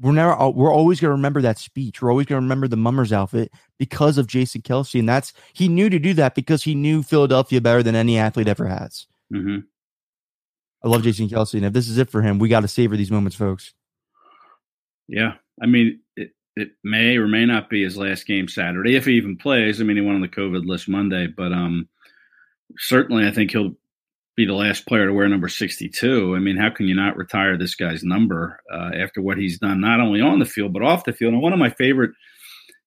[0.00, 0.48] We're never.
[0.50, 2.00] We're always going to remember that speech.
[2.00, 5.68] We're always going to remember the mummers outfit because of Jason Kelce, and that's he
[5.68, 9.06] knew to do that because he knew Philadelphia better than any athlete ever has.
[9.32, 9.58] Mm-hmm.
[10.82, 12.96] I love Jason Kelce, and if this is it for him, we got to savor
[12.96, 13.74] these moments, folks.
[15.06, 19.04] Yeah, I mean, it, it may or may not be his last game Saturday if
[19.04, 19.80] he even plays.
[19.80, 21.88] I mean, he went on the COVID list Monday, but um,
[22.78, 23.74] certainly I think he'll
[24.40, 26.34] be the last player to wear number 62.
[26.34, 29.82] I mean, how can you not retire this guy's number uh, after what he's done,
[29.82, 31.34] not only on the field, but off the field?
[31.34, 32.12] And one of my favorite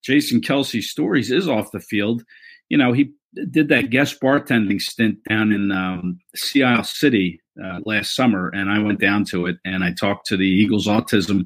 [0.04, 2.24] Jason Kelce stories is off the field.
[2.70, 3.12] You know, he
[3.52, 8.72] did that guest bartending stint down in um, Sea Isle City uh, last summer, and
[8.72, 11.46] I went down to it and I talked to the Eagles autism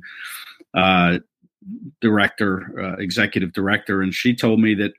[0.74, 1.20] uh,
[2.00, 4.94] director, uh, executive director, and she told me that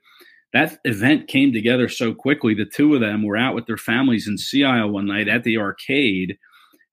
[0.53, 2.53] that event came together so quickly.
[2.53, 5.43] The two of them were out with their families in Sea Isle one night at
[5.43, 6.37] the arcade,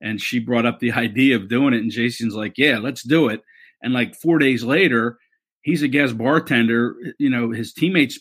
[0.00, 1.80] and she brought up the idea of doing it.
[1.80, 3.42] And Jason's like, "Yeah, let's do it."
[3.82, 5.18] And like four days later,
[5.62, 6.96] he's a guest bartender.
[7.18, 8.20] You know, his teammates,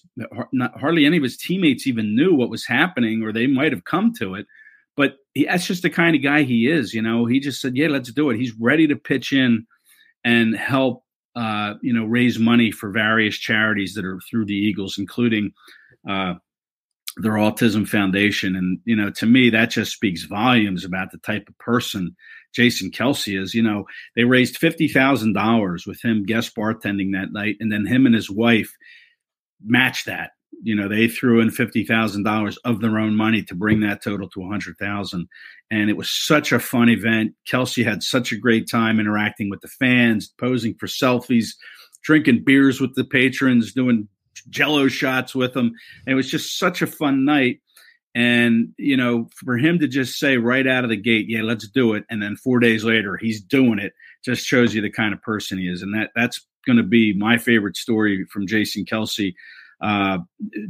[0.52, 3.86] not, hardly any of his teammates even knew what was happening, or they might have
[3.86, 4.46] come to it.
[4.98, 6.94] But he, that's just the kind of guy he is.
[6.94, 9.66] You know, he just said, "Yeah, let's do it." He's ready to pitch in
[10.24, 11.05] and help
[11.36, 15.52] uh, you know raise money for various charities that are through the Eagles, including
[16.10, 16.36] uh,
[17.18, 18.56] their Autism Foundation.
[18.56, 22.16] And you know, to me, that just speaks volumes about the type of person
[22.54, 23.54] Jason Kelce is.
[23.54, 27.86] You know, they raised fifty thousand dollars with him guest bartending that night, and then
[27.86, 28.74] him and his wife
[29.64, 30.32] matched that
[30.64, 34.04] you know they threw in fifty thousand dollars of their own money to bring that
[34.04, 35.28] total to a hundred thousand,
[35.72, 37.34] and it was such a fun event.
[37.50, 41.50] Kelce had such a great time interacting with the fans, posing for selfies,
[42.04, 44.08] drinking beers with the patrons, doing
[44.50, 45.72] Jello shots with them.
[46.06, 47.62] And it was just such a fun night.
[48.14, 51.68] And you know, for him to just say right out of the gate, "Yeah, let's
[51.68, 55.14] do it," and then four days later he's doing it, just shows you the kind
[55.14, 55.82] of person he is.
[55.82, 59.34] And that that's going to be my favorite story from Jason Kelce
[59.82, 60.20] uh,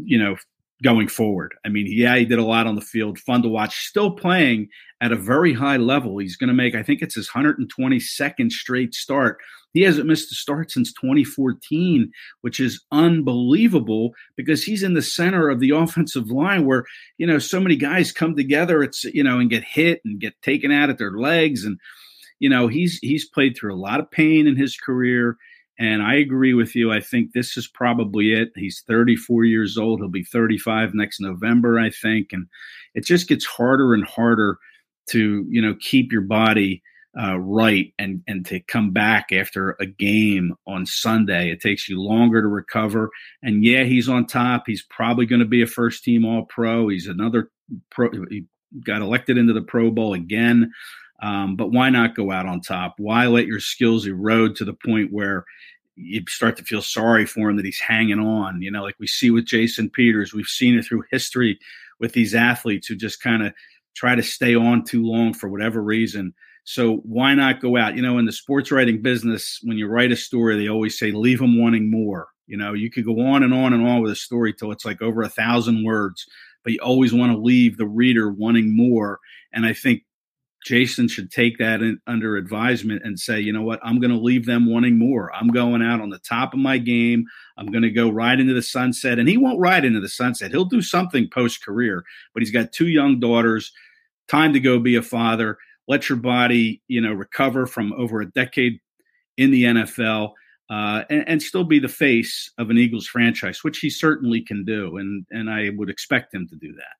[0.04, 0.36] you know,
[0.84, 1.56] going forward.
[1.66, 4.68] I mean, yeah, he did a lot on the field, fun to watch, still playing
[5.02, 6.18] at a very high level.
[6.18, 9.38] He's going to make, I think it's his 122nd straight start.
[9.74, 15.50] He hasn't missed a start since 2014, which is unbelievable because he's in the center
[15.50, 16.86] of the offensive line where,
[17.18, 20.42] you know, so many guys come together, it's, you know, and get hit and get
[20.42, 21.66] taken out at their legs.
[21.66, 21.78] And,
[22.40, 25.36] you know, he's, he's played through a lot of pain in his career.
[25.78, 26.92] And I agree with you.
[26.92, 28.50] I think this is probably it.
[28.56, 30.00] He's 34 years old.
[30.00, 32.30] He'll be 35 next November, I think.
[32.32, 32.48] And
[32.94, 34.58] it just gets harder and harder
[35.10, 36.82] to, you know, keep your body
[37.18, 41.50] uh, right and and to come back after a game on Sunday.
[41.50, 43.10] It takes you longer to recover.
[43.42, 44.64] And yeah, he's on top.
[44.68, 46.90] He's probably going to be a first team All Pro.
[46.90, 47.52] He's another
[47.90, 48.10] pro.
[48.30, 48.46] He
[48.86, 50.72] got elected into the Pro Bowl again.
[51.22, 52.96] Um, but why not go out on top?
[52.98, 55.46] Why let your skills erode to the point where
[55.96, 58.62] you start to feel sorry for him that he's hanging on?
[58.62, 61.58] You know, like we see with Jason Peters, we've seen it through history
[62.00, 63.54] with these athletes who just kind of
[63.96, 66.34] try to stay on too long for whatever reason.
[66.66, 67.96] So why not go out?
[67.96, 71.12] You know, in the sports writing business, when you write a story, they always say
[71.12, 72.28] leave them wanting more.
[72.48, 74.86] You know, you could go on and on and on with a story till it's
[74.86, 76.26] like over a thousand words,
[76.64, 79.20] but you always want to leave the reader wanting more.
[79.54, 80.04] And I think
[80.66, 84.20] Jason should take that in, under advisement and say, you know what, I'm going to
[84.20, 85.32] leave them wanting more.
[85.34, 87.26] I'm going out on the top of my game.
[87.56, 89.20] I'm going to go right into the sunset.
[89.20, 90.50] And he won't ride into the sunset.
[90.50, 93.72] He'll do something post career, but he's got two young daughters.
[94.28, 95.60] Time to go be a father.
[95.88, 98.80] Let your body, you know, recover from over a decade
[99.38, 100.32] in the NFL.
[100.68, 104.66] Uh, and, and, still be the face of an Eagles franchise, which he certainly can
[104.66, 106.96] do, and and I would expect him to do that.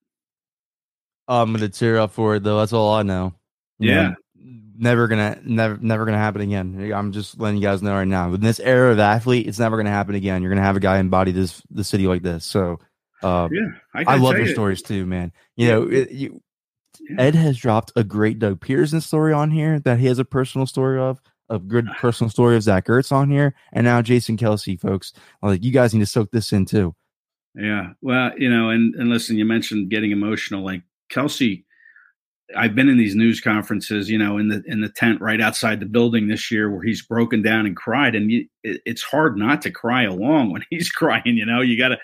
[1.28, 2.60] I'm gonna tear up for it though.
[2.60, 3.34] That's all I know.
[3.80, 4.14] Yeah.
[4.78, 6.92] never gonna never never gonna happen again.
[6.94, 8.34] I'm just letting you guys know right now.
[8.34, 10.42] In this era of athlete, it's never gonna happen again.
[10.42, 12.46] You're gonna have a guy embody this the city like this.
[12.46, 12.80] So
[13.24, 15.32] uh, yeah, I, I love your stories too, man.
[15.56, 16.42] You know, it, you,
[17.10, 17.22] yeah.
[17.22, 20.68] Ed has dropped a great Doug Pederson story on here that he has a personal
[20.68, 24.80] story of, a good personal story of Zach Ertz on here, and now Jason Kelce,
[24.80, 25.14] folks.
[25.42, 26.96] Like, you guys need to soak this in too.
[27.54, 30.64] Yeah, well, you know, and and listen, you mentioned getting emotional.
[30.64, 31.64] Like Kelce
[32.56, 35.80] I've been in these news conferences, you know, in the in the tent right outside
[35.80, 39.38] the building this year, where he's broken down and cried, and you, it, it's hard
[39.38, 41.24] not to cry along when he's crying.
[41.26, 41.98] You know, you got to,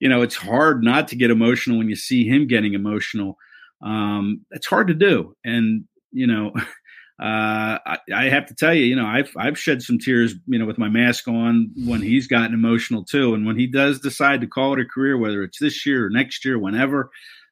[0.00, 3.38] you know, it's hard not to get emotional when you see him getting emotional.
[3.82, 6.52] Um, it's hard to do, and you know,
[7.22, 10.58] uh, I, I, have to tell you, you know, I've I've shed some tears, you
[10.58, 14.42] know, with my mask on when he's gotten emotional too, and when he does decide
[14.42, 17.10] to call it a career, whether it's this year or next year, whenever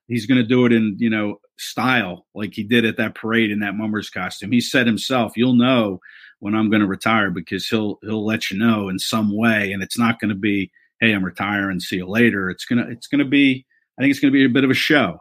[0.09, 3.51] he's going to do it in you know style like he did at that parade
[3.51, 4.53] in that mummers costume.
[4.53, 6.01] He said himself you'll know
[6.45, 9.83] when i'm going to retire because he'll he'll let you know in some way and
[9.83, 13.07] it's not going to be hey i'm retiring see you later it's going to it's
[13.07, 13.65] going to be
[13.99, 15.19] i think it's going to be a bit of a show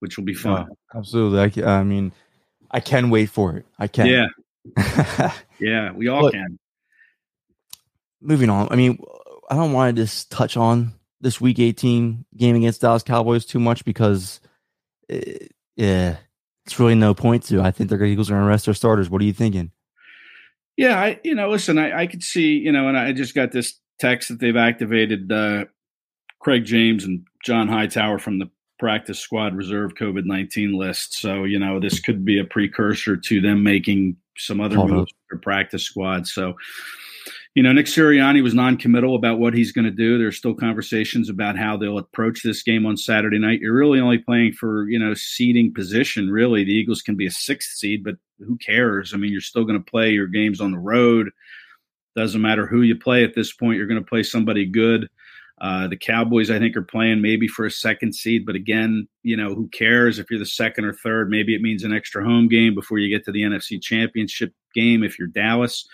[0.00, 0.68] which will be fun.
[0.94, 1.62] Absolutely.
[1.62, 2.12] I, I mean
[2.72, 3.66] i can wait for it.
[3.78, 4.06] I can.
[4.06, 5.30] Yeah.
[5.60, 6.58] Yeah we all but, can.
[8.20, 8.68] Moving on.
[8.70, 8.98] I mean
[9.48, 13.60] i don't want to just touch on this week 18 game against Dallas Cowboys too
[13.60, 14.40] much because
[15.08, 16.16] it, eh, yeah,
[16.66, 17.60] it's really no point to.
[17.60, 19.10] I think the Eagles are going to rest their starters.
[19.10, 19.70] What are you thinking?
[20.76, 23.52] Yeah, I you know, listen, I, I could see, you know, and I just got
[23.52, 25.66] this text that they've activated uh,
[26.40, 31.14] Craig James and John Hightower from the practice squad reserve COVID 19 list.
[31.14, 35.38] So, you know, this could be a precursor to them making some other moves for
[35.38, 36.26] practice squad.
[36.26, 36.54] So,
[37.54, 40.18] you know, Nick Sirianni was non-committal about what he's going to do.
[40.18, 43.60] There's still conversations about how they'll approach this game on Saturday night.
[43.60, 46.30] You're really only playing for, you know, seeding position.
[46.30, 49.14] Really, the Eagles can be a sixth seed, but who cares?
[49.14, 51.30] I mean, you're still going to play your games on the road.
[52.16, 53.76] Doesn't matter who you play at this point.
[53.76, 55.08] You're going to play somebody good.
[55.60, 59.36] Uh, the Cowboys, I think, are playing maybe for a second seed, but again, you
[59.36, 61.30] know, who cares if you're the second or third?
[61.30, 65.04] Maybe it means an extra home game before you get to the NFC Championship game
[65.04, 65.86] if you're Dallas.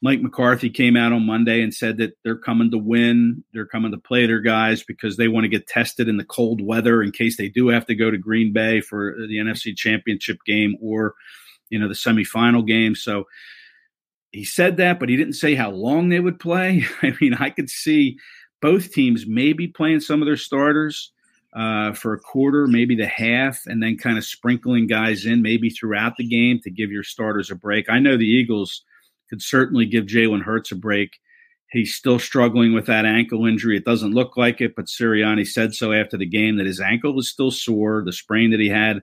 [0.00, 3.42] Mike McCarthy came out on Monday and said that they're coming to win.
[3.52, 6.60] They're coming to play their guys because they want to get tested in the cold
[6.60, 10.38] weather in case they do have to go to Green Bay for the NFC Championship
[10.46, 11.14] game or,
[11.68, 12.94] you know, the semifinal game.
[12.94, 13.24] So
[14.30, 16.84] he said that, but he didn't say how long they would play.
[17.02, 18.18] I mean, I could see
[18.60, 21.10] both teams maybe playing some of their starters
[21.54, 25.70] uh, for a quarter, maybe the half, and then kind of sprinkling guys in maybe
[25.70, 27.90] throughout the game to give your starters a break.
[27.90, 28.82] I know the Eagles–
[29.28, 31.18] could certainly give Jalen Hurts a break.
[31.70, 33.76] He's still struggling with that ankle injury.
[33.76, 37.18] It doesn't look like it, but Sirianni said so after the game that his ankle
[37.18, 39.02] is still sore, the sprain that he had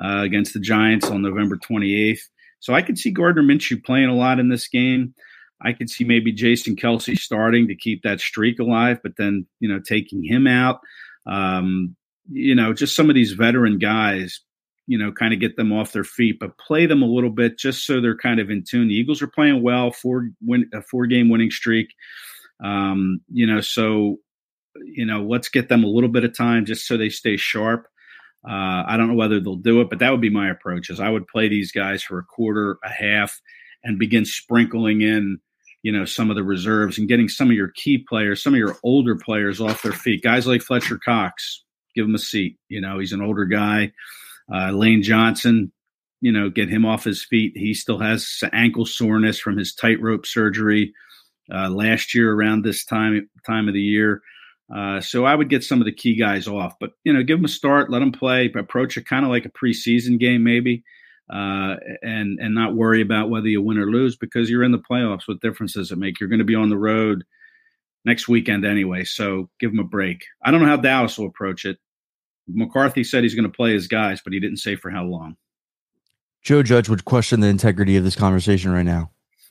[0.00, 2.20] uh, against the Giants on November 28th.
[2.60, 5.14] So I could see Gardner Minshew playing a lot in this game.
[5.60, 9.68] I could see maybe Jason Kelce starting to keep that streak alive, but then, you
[9.68, 10.80] know, taking him out.
[11.26, 11.96] Um,
[12.30, 14.40] you know, just some of these veteran guys
[14.88, 17.58] you know, kind of get them off their feet, but play them a little bit
[17.58, 18.88] just so they're kind of in tune.
[18.88, 21.88] The Eagles are playing well, four win, a four game winning streak.
[22.64, 24.18] Um, you know, so
[24.82, 27.86] you know, let's get them a little bit of time just so they stay sharp.
[28.48, 30.88] Uh, I don't know whether they'll do it, but that would be my approach.
[30.88, 33.38] Is I would play these guys for a quarter, a half,
[33.84, 35.38] and begin sprinkling in,
[35.82, 38.58] you know, some of the reserves and getting some of your key players, some of
[38.58, 40.22] your older players off their feet.
[40.22, 41.62] Guys like Fletcher Cox,
[41.94, 42.56] give him a seat.
[42.68, 43.92] You know, he's an older guy.
[44.52, 45.72] Uh, Lane Johnson,
[46.20, 47.52] you know, get him off his feet.
[47.54, 50.92] He still has ankle soreness from his tightrope surgery
[51.52, 54.22] uh, last year around this time time of the year.
[54.74, 57.38] Uh, so I would get some of the key guys off, but you know, give
[57.38, 60.84] them a start, let them play, approach it kind of like a preseason game, maybe,
[61.30, 64.78] uh, and and not worry about whether you win or lose because you're in the
[64.78, 65.26] playoffs.
[65.26, 66.20] What difference does it make?
[66.20, 67.24] You're going to be on the road
[68.04, 70.24] next weekend anyway, so give them a break.
[70.42, 71.78] I don't know how Dallas will approach it.
[72.48, 75.36] McCarthy said he's going to play his guys, but he didn't say for how long.
[76.42, 79.10] Joe Judge would question the integrity of this conversation right now.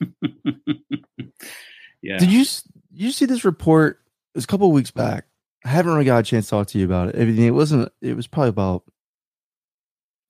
[2.02, 2.18] yeah.
[2.18, 2.44] Did you
[2.92, 4.00] you see this report?
[4.34, 5.26] It was a couple weeks back.
[5.64, 7.16] I haven't really got a chance to talk to you about it.
[7.20, 7.92] I mean, it wasn't.
[8.00, 8.84] It was probably about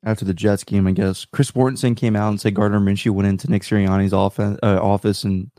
[0.05, 3.29] after the Jets game, I guess Chris Mortensen came out and said Gardner Minshew went
[3.29, 5.51] into Nick Sirianni's office, uh, office and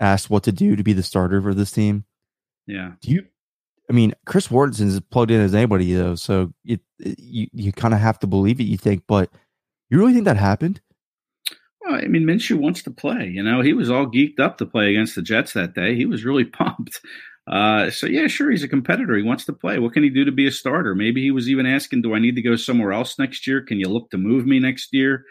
[0.00, 2.04] asked what to do to be the starter for this team.
[2.66, 2.92] Yeah.
[3.00, 3.26] Do you?
[3.88, 7.72] I mean, Chris Mortensen is plugged in as anybody though, so it, it you you
[7.72, 8.64] kind of have to believe it.
[8.64, 9.30] You think, but
[9.90, 10.80] you really think that happened?
[11.82, 13.30] Well, I mean, Minshew wants to play.
[13.32, 15.94] You know, he was all geeked up to play against the Jets that day.
[15.94, 17.00] He was really pumped.
[17.46, 19.16] Uh, so yeah, sure, he's a competitor.
[19.16, 19.78] He wants to play.
[19.78, 20.94] What can he do to be a starter?
[20.94, 23.60] Maybe he was even asking, "Do I need to go somewhere else next year?
[23.60, 25.24] Can you look to move me next year?"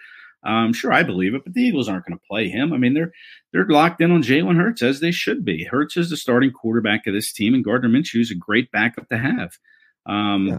[0.46, 2.74] Um, sure, I believe it, but the Eagles aren't going to play him.
[2.74, 3.12] I mean, they're
[3.52, 5.64] they're locked in on Jalen Hurts as they should be.
[5.64, 9.08] Hurts is the starting quarterback of this team, and Gardner Minshew is a great backup
[9.10, 9.58] to have.
[10.06, 10.58] Um, yeah.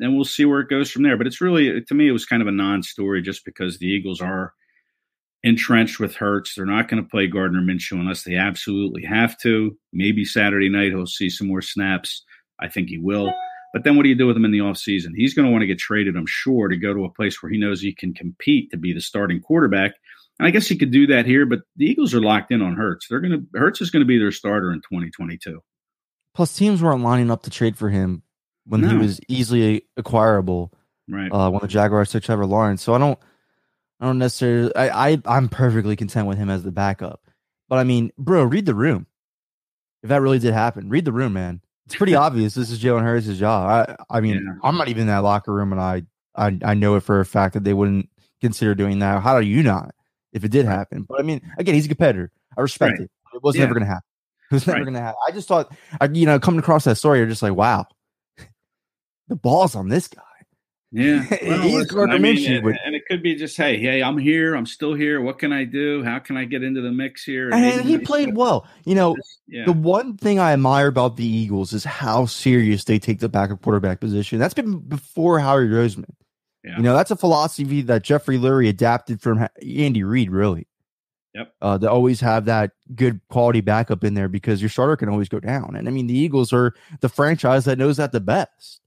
[0.00, 1.16] And we'll see where it goes from there.
[1.16, 4.20] But it's really, to me, it was kind of a non-story just because the Eagles
[4.20, 4.52] are
[5.44, 6.54] entrenched with Hurts.
[6.54, 9.76] They're not going to play Gardner Minshew unless they absolutely have to.
[9.92, 12.24] Maybe Saturday night he'll see some more snaps.
[12.60, 13.32] I think he will.
[13.74, 15.16] But then what do you do with him in the offseason?
[15.16, 17.50] He's going to want to get traded, I'm sure, to go to a place where
[17.50, 19.94] he knows he can compete to be the starting quarterback.
[20.38, 22.76] And I guess he could do that here, but the Eagles are locked in on
[22.76, 23.08] Hurts.
[23.08, 25.60] They're going to Hurts is going to be their starter in 2022.
[26.34, 28.22] Plus, teams weren't lining up to trade for him
[28.64, 28.90] when no.
[28.90, 30.72] he was easily acquirable.
[31.08, 31.30] Right.
[31.30, 33.18] Uh, when the Jaguars took Trevor Lawrence, so I don't
[34.00, 34.74] I don't necessarily.
[34.76, 37.22] I, I I'm perfectly content with him as the backup.
[37.68, 39.06] But I mean, bro, read the room.
[40.02, 41.60] If that really did happen, read the room, man.
[41.86, 43.68] It's pretty obvious this is Jalen Hurts' job.
[44.10, 44.54] I I mean, yeah.
[44.62, 46.02] I'm not even in that locker room, and I,
[46.34, 48.08] I I know it for a fact that they wouldn't
[48.40, 49.22] consider doing that.
[49.22, 49.94] How do you not?
[50.32, 52.32] If it did happen, but I mean, again, he's a competitor.
[52.56, 53.02] I respect right.
[53.02, 53.10] it.
[53.34, 53.62] It was yeah.
[53.62, 54.02] never going to happen.
[54.50, 54.84] It was never right.
[54.84, 55.16] going to happen.
[55.26, 57.86] I just thought, I, you know, coming across that story, you're just like, wow,
[59.28, 60.22] the ball's on this guy.
[60.92, 64.66] Yeah, well, listen, I mean, and, it could be just, hey, hey, I'm here, I'm
[64.66, 65.20] still here.
[65.20, 66.02] What can I do?
[66.02, 67.50] How can I get into the mix here?
[67.50, 68.66] And, and he played well.
[68.84, 69.64] You know, yeah.
[69.64, 73.62] the one thing I admire about the Eagles is how serious they take the backup
[73.62, 74.38] quarterback position.
[74.38, 76.10] That's been before Howie Roseman.
[76.62, 76.76] Yeah.
[76.78, 80.66] You know, that's a philosophy that Jeffrey Lurie adapted from Andy Reid, really.
[81.34, 81.54] Yep.
[81.60, 85.28] Uh, to always have that good quality backup in there because your starter can always
[85.28, 85.74] go down.
[85.76, 88.80] And I mean, the Eagles are the franchise that knows that the best.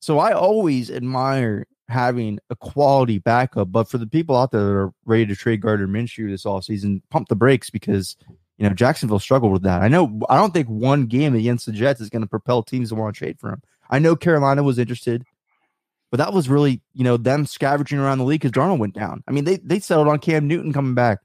[0.00, 3.70] So I always admire having a quality backup.
[3.70, 7.02] But for the people out there that are ready to trade Gardner Minshew this offseason,
[7.10, 8.16] pump the brakes because
[8.58, 9.82] you know Jacksonville struggled with that.
[9.82, 12.88] I know I don't think one game against the Jets is going to propel teams
[12.88, 13.62] to want to trade for him.
[13.90, 15.24] I know Carolina was interested,
[16.10, 19.22] but that was really you know them scavenging around the league because Darnold went down.
[19.28, 21.18] I mean they they settled on Cam Newton coming back.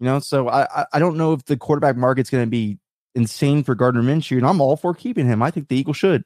[0.00, 2.78] You know, so I I don't know if the quarterback market's going to be
[3.14, 5.42] insane for Gardner Minshew, and I'm all for keeping him.
[5.42, 6.24] I think the Eagles should.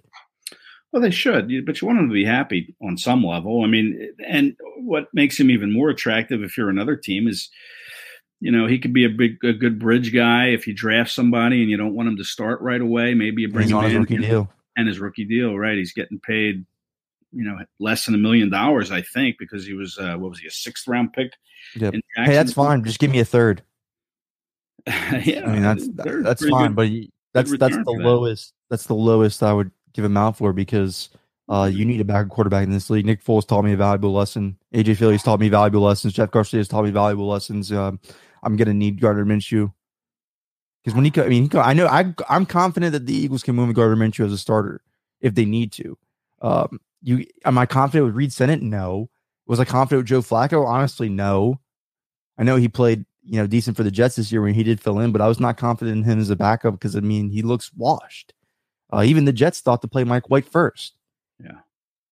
[0.97, 3.63] Well, they should, but you want them to be happy on some level.
[3.63, 7.51] I mean, and what makes him even more attractive if you're another team is,
[8.41, 11.61] you know, he could be a big, a good bridge guy if you draft somebody
[11.61, 13.13] and you don't want him to start right away.
[13.13, 15.77] Maybe you bring He's him on his rookie deal and his rookie deal, right?
[15.77, 16.65] He's getting paid,
[17.31, 20.39] you know, less than a million dollars, I think, because he was uh, what was
[20.39, 21.31] he a sixth round pick?
[21.75, 21.95] Yep.
[22.15, 22.83] Hey, that's fine.
[22.85, 23.63] Just give me a third.
[24.87, 26.89] yeah, I mean that's that's fine, good, but
[27.35, 28.55] that's that's the lowest.
[28.71, 31.09] That's the lowest I would give him out for because
[31.49, 33.07] uh, you need a backup quarterback in this league.
[33.07, 34.59] Nick Foles taught me a valuable lesson.
[34.75, 36.13] AJ Phillips taught me valuable lessons.
[36.13, 37.73] Jeff Garcia has taught me valuable lessons.
[37.73, 37.99] Um,
[38.43, 39.73] I'm going to need Gardner Minshew
[40.87, 43.57] because when he, I mean, he, I know I, I'm confident that the Eagles can
[43.57, 44.83] move Gardner Minshew as a starter
[45.21, 45.99] if they need to.
[46.41, 48.63] Um, you, am I confident with Reid Sinnett?
[48.63, 49.11] No.
[49.47, 50.65] Was I confident with Joe Flacco?
[50.65, 51.61] Honestly, no.
[52.39, 54.81] I know he played, you know, decent for the Jets this year when he did
[54.81, 57.31] fill in, but I was not confident in him as a backup because I mean
[57.31, 58.33] he looks washed.
[58.93, 60.95] Uh, even the Jets thought to play Mike White first.
[61.43, 61.59] Yeah.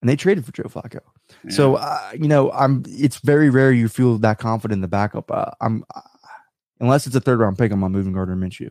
[0.00, 1.00] And they traded for Joe Flacco.
[1.44, 1.50] Yeah.
[1.50, 5.30] So, uh, you know, I'm, it's very rare you feel that confident in the backup.
[5.30, 6.00] Uh, I'm, uh,
[6.80, 8.70] unless it's a third round pick, I'm not moving Gardner Minshew.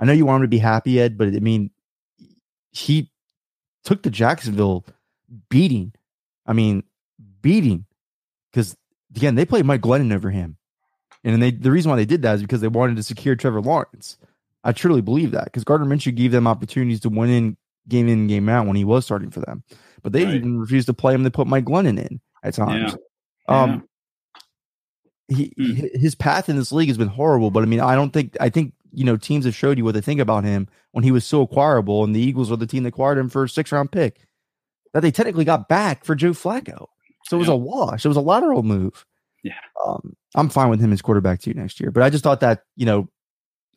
[0.00, 1.70] I know you want him to be happy, Ed, but I mean,
[2.70, 3.10] he
[3.84, 4.86] took the Jacksonville
[5.48, 5.92] beating.
[6.46, 6.84] I mean,
[7.42, 7.84] beating
[8.50, 8.76] because
[9.14, 10.56] again, they played Mike Glennon over him.
[11.22, 13.60] And they, the reason why they did that is because they wanted to secure Trevor
[13.60, 14.16] Lawrence.
[14.64, 17.56] I truly believe that because Gardner Minshew gave them opportunities to win in
[17.88, 19.62] game in game out when he was starting for them,
[20.02, 20.34] but they right.
[20.34, 21.22] even refused to play him.
[21.22, 22.96] They put Mike Glennon in at times.
[23.48, 23.62] Yeah.
[23.62, 23.88] Um,
[25.28, 25.98] he mm.
[25.98, 28.50] his path in this league has been horrible, but I mean, I don't think I
[28.50, 31.24] think you know teams have showed you what they think about him when he was
[31.24, 33.92] so acquirable, and the Eagles are the team that acquired him for a six round
[33.92, 34.26] pick
[34.92, 36.86] that they technically got back for Joe Flacco.
[37.26, 37.54] So it was yeah.
[37.54, 38.04] a wash.
[38.04, 39.06] It was a lateral move.
[39.44, 39.52] Yeah.
[39.84, 42.64] Um, I'm fine with him as quarterback too next year, but I just thought that
[42.76, 43.08] you know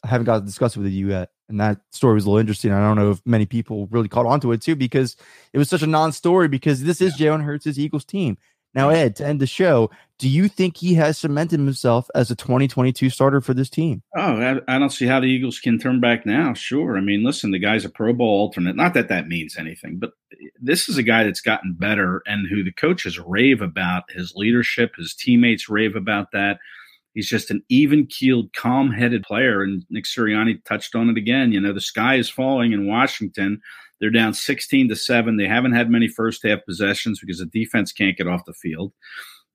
[0.03, 1.29] I haven't got to discuss it with you yet.
[1.49, 2.71] And that story was a little interesting.
[2.71, 5.15] I don't know if many people really caught on to it too, because
[5.51, 6.47] it was such a non-story.
[6.47, 7.27] Because this is yeah.
[7.27, 8.37] Jalen Hurts' Eagles team.
[8.75, 12.35] Now, Ed, to end the show, do you think he has cemented himself as a
[12.35, 14.01] 2022 starter for this team?
[14.17, 16.53] Oh, I, I, don't see how the Eagles can turn back now.
[16.53, 16.97] Sure.
[16.97, 18.75] I mean, listen, the guy's a Pro Bowl alternate.
[18.75, 20.13] Not that that means anything, but
[20.59, 24.95] this is a guy that's gotten better and who the coaches rave about his leadership,
[24.95, 26.57] his teammates rave about that.
[27.13, 29.61] He's just an even keeled, calm headed player.
[29.61, 31.51] And Nick Sirianni touched on it again.
[31.51, 33.61] You know, the sky is falling in Washington.
[33.99, 35.37] They're down 16 to 7.
[35.37, 38.91] They haven't had many first half possessions because the defense can't get off the field.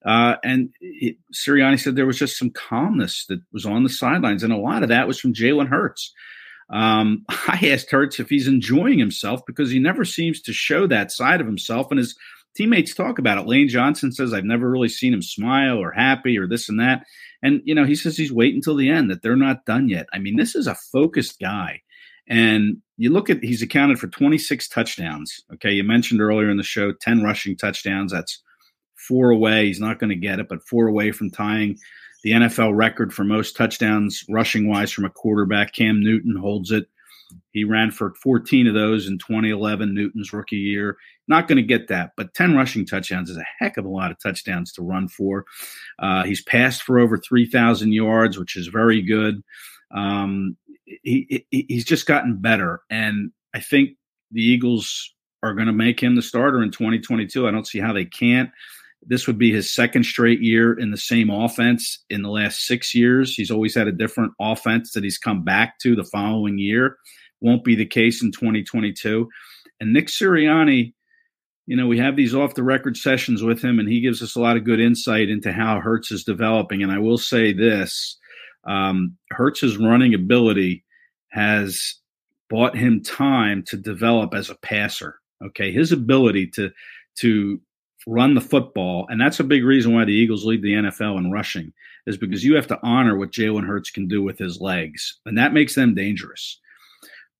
[0.04, 4.42] Uh, and it, Sirianni said there was just some calmness that was on the sidelines.
[4.42, 6.14] And a lot of that was from Jalen Hurts.
[6.70, 11.10] Um, I asked Hurts if he's enjoying himself because he never seems to show that
[11.10, 11.88] side of himself.
[11.90, 12.16] And his
[12.58, 13.46] teammates talk about it.
[13.46, 17.04] Lane Johnson says, I've never really seen him smile or happy or this and that.
[17.40, 20.06] And, you know, he says he's waiting until the end, that they're not done yet.
[20.12, 21.82] I mean, this is a focused guy.
[22.28, 25.40] And you look at, he's accounted for 26 touchdowns.
[25.54, 25.70] Okay.
[25.70, 28.12] You mentioned earlier in the show 10 rushing touchdowns.
[28.12, 28.42] That's
[28.96, 29.66] four away.
[29.66, 31.78] He's not going to get it, but four away from tying
[32.24, 35.72] the NFL record for most touchdowns rushing wise from a quarterback.
[35.72, 36.88] Cam Newton holds it.
[37.52, 40.96] He ran for 14 of those in 2011, Newton's rookie year.
[41.26, 44.10] Not going to get that, but 10 rushing touchdowns is a heck of a lot
[44.10, 45.44] of touchdowns to run for.
[45.98, 49.42] Uh, he's passed for over 3,000 yards, which is very good.
[49.90, 52.80] Um, he, he, he's just gotten better.
[52.90, 53.90] And I think
[54.30, 57.46] the Eagles are going to make him the starter in 2022.
[57.46, 58.50] I don't see how they can't.
[59.06, 62.94] This would be his second straight year in the same offense in the last six
[62.94, 63.34] years.
[63.34, 66.96] He's always had a different offense that he's come back to the following year.
[67.40, 69.28] Won't be the case in 2022.
[69.80, 70.94] And Nick Sirianni,
[71.66, 74.34] you know, we have these off the record sessions with him, and he gives us
[74.34, 76.82] a lot of good insight into how Hurts is developing.
[76.82, 78.18] And I will say this
[78.66, 80.84] um, Hurts's running ability
[81.30, 81.94] has
[82.50, 85.16] bought him time to develop as a passer.
[85.44, 86.70] Okay, his ability to
[87.20, 87.60] to
[88.06, 91.30] run the football, and that's a big reason why the Eagles lead the NFL in
[91.30, 91.72] rushing,
[92.06, 95.36] is because you have to honor what Jalen Hurts can do with his legs, and
[95.36, 96.60] that makes them dangerous.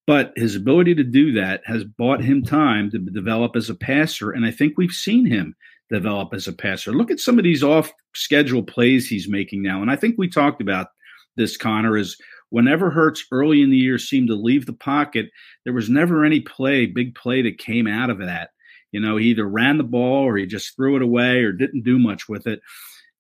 [0.07, 4.31] But his ability to do that has bought him time to develop as a passer,
[4.31, 5.55] and I think we've seen him
[5.91, 6.93] develop as a passer.
[6.93, 10.29] Look at some of these off schedule plays he's making now, and I think we
[10.29, 10.89] talked about
[11.37, 12.17] this, Connor, is
[12.51, 15.31] whenever Hurts early in the year seemed to leave the pocket,
[15.65, 18.51] there was never any play, big play that came out of that.
[18.93, 21.83] You know, he either ran the ball or he just threw it away or didn't
[21.83, 22.61] do much with it.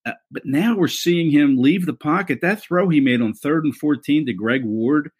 [0.06, 2.40] Uh, but now we're seeing him leave the pocket.
[2.40, 5.10] That throw he made on third and 14 to Greg Ward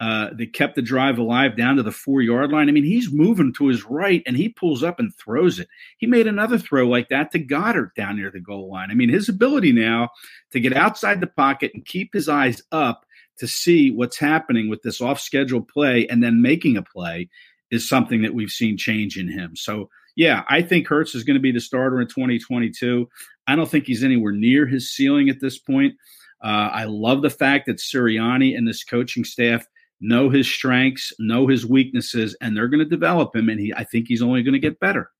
[0.00, 2.68] uh, that kept the drive alive down to the four yard line.
[2.68, 5.68] I mean, he's moving to his right and he pulls up and throws it.
[5.96, 8.90] He made another throw like that to Goedert down near the goal line.
[8.90, 10.10] I mean, his ability now
[10.52, 13.04] to get outside the pocket and keep his eyes up
[13.38, 17.28] to see what's happening with this off schedule play and then making a play
[17.70, 19.56] is something that we've seen change in him.
[19.56, 23.08] So, yeah, I think Hurts is going to be the starter in 2022.
[23.46, 25.94] I don't think he's anywhere near his ceiling at this point.
[26.42, 29.66] Uh, I love the fact that Sirianni and this coaching staff
[30.00, 33.48] know his strengths, know his weaknesses, and they're going to develop him.
[33.48, 35.10] And he, I think he's only going to get better.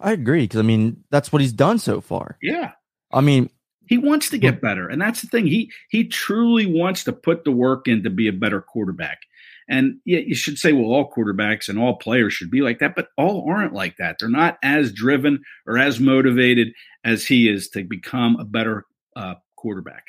[0.00, 2.36] I agree because I mean that's what he's done so far.
[2.42, 2.72] Yeah,
[3.12, 3.48] I mean
[3.86, 5.46] he wants to get better, and that's the thing.
[5.46, 9.20] He he truly wants to put the work in to be a better quarterback.
[9.68, 12.94] And yeah, you should say, well, all quarterbacks and all players should be like that,
[12.94, 14.16] but all aren't like that.
[14.18, 16.72] They're not as driven or as motivated
[17.04, 18.84] as he is to become a better
[19.16, 20.08] uh, quarterback.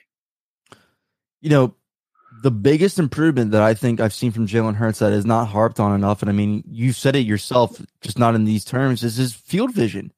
[1.42, 1.76] You know,
[2.42, 5.80] the biggest improvement that I think I've seen from Jalen Hurts that is not harped
[5.80, 9.16] on enough, and I mean, you said it yourself, just not in these terms, is
[9.16, 10.12] his field vision.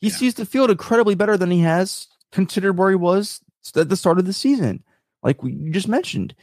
[0.00, 0.14] He yeah.
[0.14, 3.40] sees the field incredibly better than he has considered where he was
[3.74, 4.84] at the start of the season,
[5.22, 6.34] like we, just mentioned.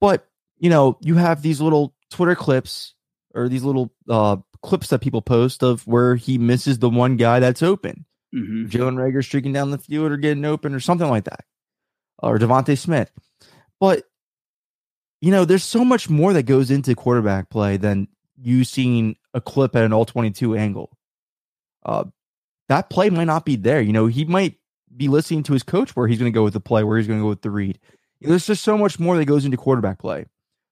[0.00, 0.28] But
[0.62, 2.94] you know, you have these little Twitter clips
[3.34, 7.40] or these little uh, clips that people post of where he misses the one guy
[7.40, 8.06] that's open.
[8.32, 8.66] Mm-hmm.
[8.66, 11.44] Jalen Reagor streaking down the field or getting open or something like that,
[12.18, 13.10] or DeVonta Smith.
[13.80, 14.04] But
[15.20, 18.06] you know, there's so much more that goes into quarterback play than
[18.40, 20.96] you seeing a clip at an all 22 angle.
[21.84, 22.04] Uh,
[22.68, 23.80] that play might not be there.
[23.80, 24.58] You know, he might
[24.96, 27.08] be listening to his coach where he's going to go with the play, where he's
[27.08, 27.80] going to go with the read.
[28.20, 30.26] There's just so much more that goes into quarterback play.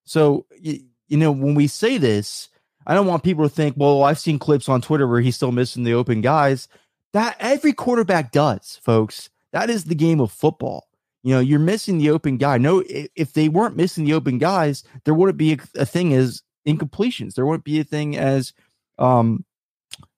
[0.04, 2.48] So, you, you know, when we say this,
[2.86, 5.52] I don't want people to think, well, I've seen clips on Twitter where he's still
[5.52, 6.68] missing the open guys.
[7.12, 9.30] That every quarterback does, folks.
[9.52, 10.86] That is the game of football.
[11.22, 12.56] You know, you're missing the open guy.
[12.58, 16.42] No, if they weren't missing the open guys, there wouldn't be a, a thing as
[16.66, 17.34] incompletions.
[17.34, 18.52] There wouldn't be a thing as
[18.98, 19.44] um,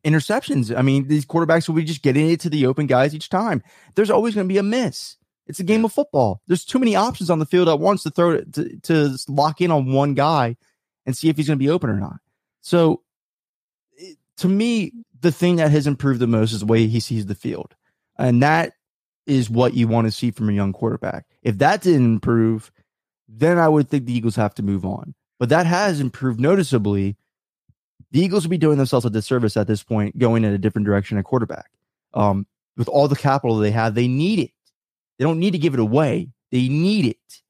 [0.05, 0.77] interceptions.
[0.77, 3.63] I mean, these quarterbacks will be just getting it to the open guys each time.
[3.95, 5.17] There's always going to be a miss.
[5.47, 6.41] It's a game of football.
[6.47, 9.71] There's too many options on the field at once to throw to, to lock in
[9.71, 10.57] on one guy
[11.05, 12.21] and see if he's going to be open or not.
[12.61, 13.03] So,
[14.39, 17.35] to me, the thing that has improved the most is the way he sees the
[17.35, 17.75] field,
[18.19, 18.75] and that
[19.27, 21.27] is what you want to see from a young quarterback.
[21.43, 22.73] If that didn't improve,
[23.29, 25.15] then I would think the Eagles have to move on.
[25.39, 27.17] But that has improved noticeably.
[28.11, 30.87] The Eagles would be doing themselves a disservice at this point, going in a different
[30.87, 31.71] direction at quarterback.
[32.15, 34.51] Um, with all the capital they have, they need it.
[35.19, 36.29] They don't need to give it away.
[36.51, 37.43] They need it.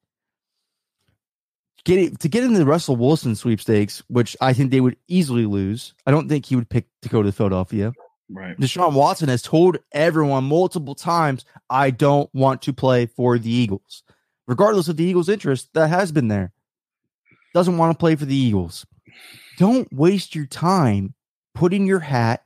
[1.85, 5.47] Get it to get into the Russell Wilson sweepstakes, which I think they would easily
[5.47, 5.95] lose.
[6.07, 7.93] I don't think he would pick to go to Philadelphia.
[8.31, 8.57] Right.
[8.57, 14.05] Deshaun Watson has told everyone multiple times, I don't want to play for the Eagles.
[14.47, 16.53] Regardless of the Eagles' interest, that has been there.
[17.53, 18.87] Doesn't want to play for the Eagles.
[19.59, 21.15] Don't waste your time
[21.55, 22.45] putting your hat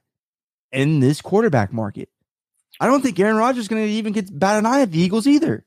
[0.72, 2.08] in this quarterback market.
[2.80, 4.98] I don't think Aaron Rodgers is going to even get bat an eye at the
[5.00, 5.64] Eagles either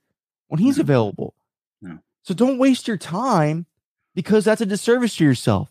[0.48, 0.82] when he's No.
[0.82, 1.34] available.
[1.82, 2.00] No.
[2.24, 3.66] So don't waste your time
[4.16, 5.70] because that's a disservice to yourself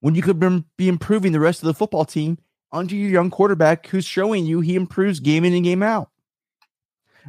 [0.00, 0.38] when you could
[0.76, 2.38] be improving the rest of the football team
[2.70, 6.10] under your young quarterback who's showing you he improves game in and game out.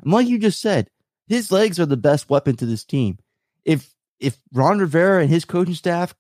[0.04, 0.90] And like you just said,
[1.28, 3.18] his legs are the best weapon to this team.
[3.66, 6.14] If if Ron Rivera and his coaching staff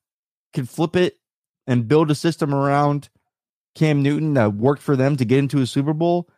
[0.54, 1.18] can flip it
[1.68, 3.10] and build a system around
[3.76, 6.30] Cam Newton that worked for them to get into a Super Bowl,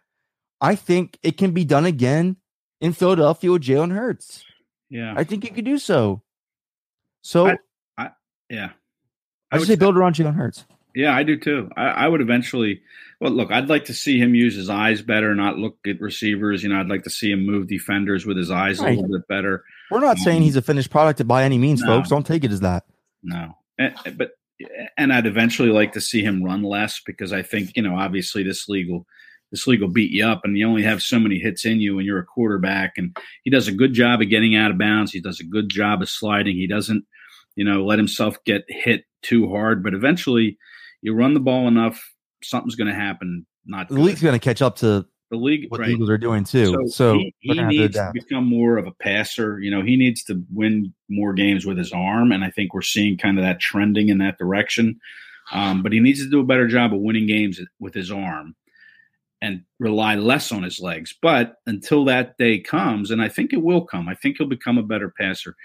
[0.61, 2.37] I think it can be done again
[2.79, 4.43] in Philadelphia with Jalen Hurts.
[4.89, 5.13] Yeah.
[5.17, 6.21] I think you could do so.
[7.23, 7.55] So
[7.97, 8.09] I-
[8.49, 8.69] yeah.
[9.51, 10.65] I, would would say build around Jalen Hurts.
[10.95, 11.69] Yeah, I do too.
[11.75, 12.81] I, I would eventually.
[13.19, 16.63] Well, look, I'd like to see him use his eyes better, not look at receivers.
[16.63, 18.97] You know, I'd like to see him move defenders with his eyes Right.
[18.97, 19.63] a little bit better.
[19.89, 21.97] We're not saying um, he's a finished product by any means, No.
[21.97, 22.09] folks.
[22.09, 22.83] Don't take it as that.
[23.23, 24.31] No, and, but
[24.61, 24.65] eh,
[24.97, 28.43] and I'd eventually like to see him run less because I think you know, obviously,
[28.43, 29.05] this league will
[29.51, 31.97] this league will beat you up, and you only have so many hits in you,
[31.97, 35.11] and you're a quarterback, and he does a good job of getting out of bounds.
[35.11, 36.55] He does a good job of sliding.
[36.55, 37.05] He doesn't,
[37.55, 40.57] you know, let himself get hit too hard, but eventually,
[41.01, 42.01] you run the ball enough,
[42.43, 43.45] something's going to happen.
[43.65, 44.03] Not The good.
[44.03, 45.87] league's going to catch up to the league, what right?
[45.87, 46.87] the Eagles are doing too.
[46.87, 49.59] So, he, he gonna to needs to become more of a passer.
[49.59, 52.81] You know, he needs to win more games with his arm, and I think we're
[52.81, 54.99] seeing kind of that trending in that direction.
[55.51, 58.55] Um, but he needs to do a better job of winning games with his arm
[59.41, 61.15] and rely less on his legs.
[61.19, 64.77] But until that day comes, and I think it will come, I think he'll become
[64.77, 65.55] a better passer.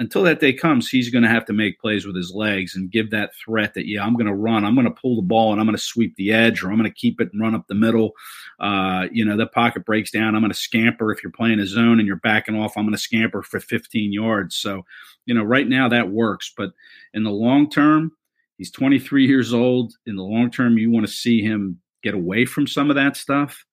[0.00, 2.88] Until that day comes, he's going to have to make plays with his legs and
[2.88, 5.50] give that threat that, yeah, I'm going to run, I'm going to pull the ball,
[5.50, 7.56] and I'm going to sweep the edge, or I'm going to keep it and run
[7.56, 8.12] up the middle.
[8.60, 10.36] Uh, you know, the pocket breaks down.
[10.36, 12.76] I'm going to scamper if you're playing a zone and you're backing off.
[12.76, 14.54] I'm going to scamper for 15 yards.
[14.54, 14.84] So,
[15.26, 16.70] you know, right now that works, but
[17.12, 18.12] in the long term,
[18.56, 19.94] he's 23 years old.
[20.06, 23.16] In the long term, you want to see him get away from some of that
[23.16, 23.64] stuff.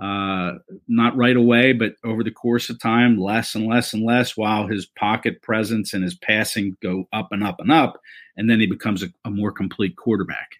[0.00, 0.54] Uh,
[0.88, 4.66] not right away, but over the course of time, less and less and less, while
[4.66, 8.00] his pocket presence and his passing go up and up and up,
[8.36, 10.56] and then he becomes a, a more complete quarterback.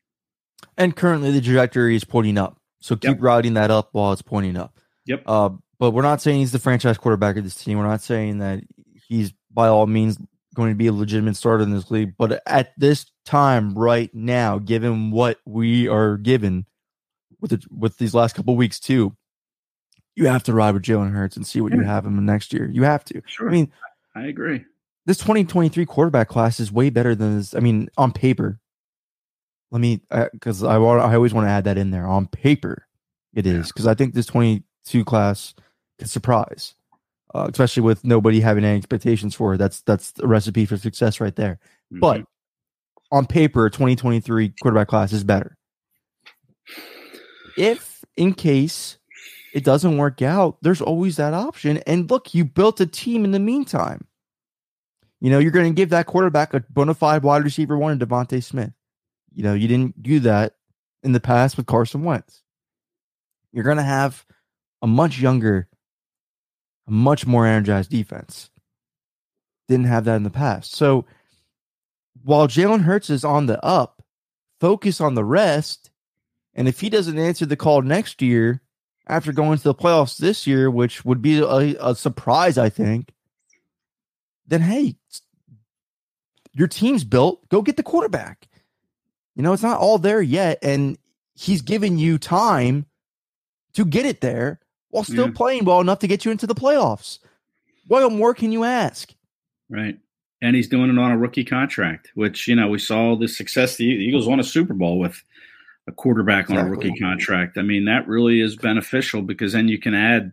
[0.76, 2.58] And currently, the trajectory is pointing up.
[2.80, 3.16] So keep Yep.
[3.20, 4.78] riding that up while it's pointing up.
[5.06, 5.22] Yep.
[5.26, 7.78] Uh, but we're not saying he's the franchise quarterback of this team.
[7.78, 8.60] We're not saying that
[9.08, 10.18] he's by all means
[10.54, 12.14] going to be a legitimate starter in this league.
[12.16, 16.66] But at this time, right now, given what we are given
[17.42, 19.14] with the, with these last couple weeks too,
[20.16, 21.86] you have to ride with Jalen Hurts and see what you Yeah.
[21.88, 22.70] have him next year.
[22.72, 23.20] You have to.
[23.26, 23.70] Sure, I mean,
[24.14, 24.64] I agree.
[25.04, 27.54] this 2023 quarterback class is way better than this.
[27.54, 28.58] I mean, on paper.
[29.72, 32.06] Let me, because I want, I always want to add that in there.
[32.06, 32.86] On paper,
[33.34, 35.54] it is because I think this 22 class
[35.98, 36.74] can surprise,
[37.34, 39.58] uh, especially with nobody having any expectations for it.
[39.58, 41.58] That's that's a recipe for success right there.
[41.90, 42.26] But Mhm.
[43.12, 45.56] on paper, 2023 quarterback class is better.
[47.56, 48.98] If in case
[49.52, 51.78] it doesn't work out, there's always that option.
[51.78, 54.06] And look, you built a team in the meantime.
[55.20, 57.98] You know, you're going to give that quarterback a bona fide wide receiver one in
[57.98, 58.72] DeVonta Smith.
[59.32, 60.56] You know, you didn't do that
[61.02, 62.42] in the past with Carson Wentz.
[63.52, 64.26] You're going to have
[64.82, 65.68] a much younger,
[66.88, 68.50] a much more energized defense.
[69.68, 70.74] Didn't have that in the past.
[70.74, 71.04] So
[72.24, 74.02] while Jalen Hurts is on the up,
[74.60, 75.91] focus on the rest.
[76.54, 78.60] And if he doesn't answer the call next year,
[79.06, 83.10] after going to the playoffs this year, which would be a, a surprise, I think,
[84.46, 84.96] then hey,
[86.52, 87.48] your team's built.
[87.48, 88.48] Go get the quarterback.
[89.34, 90.58] You know, it's not all there yet.
[90.62, 90.98] And
[91.34, 92.86] he's given you time
[93.72, 95.32] to get it there while still Yeah.
[95.34, 97.18] playing well enough to get you into the playoffs.
[97.88, 99.12] What more can you ask?
[99.70, 99.98] Right.
[100.42, 103.76] And he's doing it on a rookie contract, which, you know, we saw the success.
[103.76, 105.22] The Eagles won a Super Bowl with
[105.88, 107.58] a quarterback on a rookie contract.
[107.58, 110.32] I mean, that really is beneficial because then you can add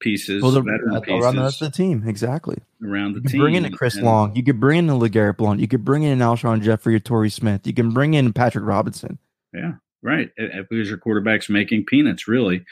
[0.00, 2.04] pieces, Well, the, around pieces the rest of the team.
[2.06, 2.56] Exactly.
[2.82, 3.40] around the You can team.
[3.40, 4.34] bring in a Chris And- Long.
[4.34, 5.60] You could bring in a LeGarrette Blunt.
[5.60, 7.66] You could bring in an Alshon Jeffery or Torrey Smith.
[7.66, 9.18] You can bring in Patrick Robinson.
[9.52, 10.30] Yeah, right.
[10.40, 12.64] Uh, uh, Because your quarterback's making peanuts, really.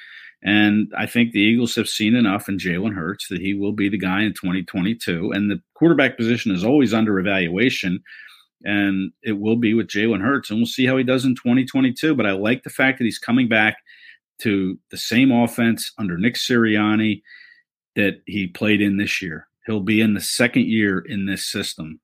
[0.43, 3.89] And I think the Eagles have seen enough in Jalen Hurts that he will be
[3.89, 5.33] the guy in 2022.
[5.33, 8.01] And the quarterback position is always under evaluation.
[8.65, 12.15] And it will be with Jalen Hurts, and we'll see how he does in 2022.
[12.15, 13.77] But I like the fact that he's coming back
[14.41, 17.23] to the same offense under Nick Sirianni
[17.97, 19.47] that he played in this year.
[19.67, 22.01] He'll be in the second year in this system.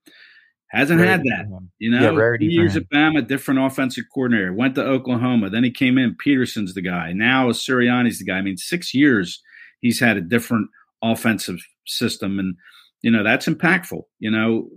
[0.68, 2.18] Hasn't rarity had that, you know.
[2.18, 4.52] Yeah, years at Bama, different offensive coordinator.
[4.52, 6.16] Went to Oklahoma, then he came in.
[6.16, 7.12] Pederson's the guy.
[7.12, 8.38] Now Sirianni's the guy.
[8.38, 9.40] I mean, six years
[9.80, 10.68] he's had a different
[11.00, 12.56] offensive system, and
[13.04, 14.02] you know that's impactful.
[14.18, 14.68] You know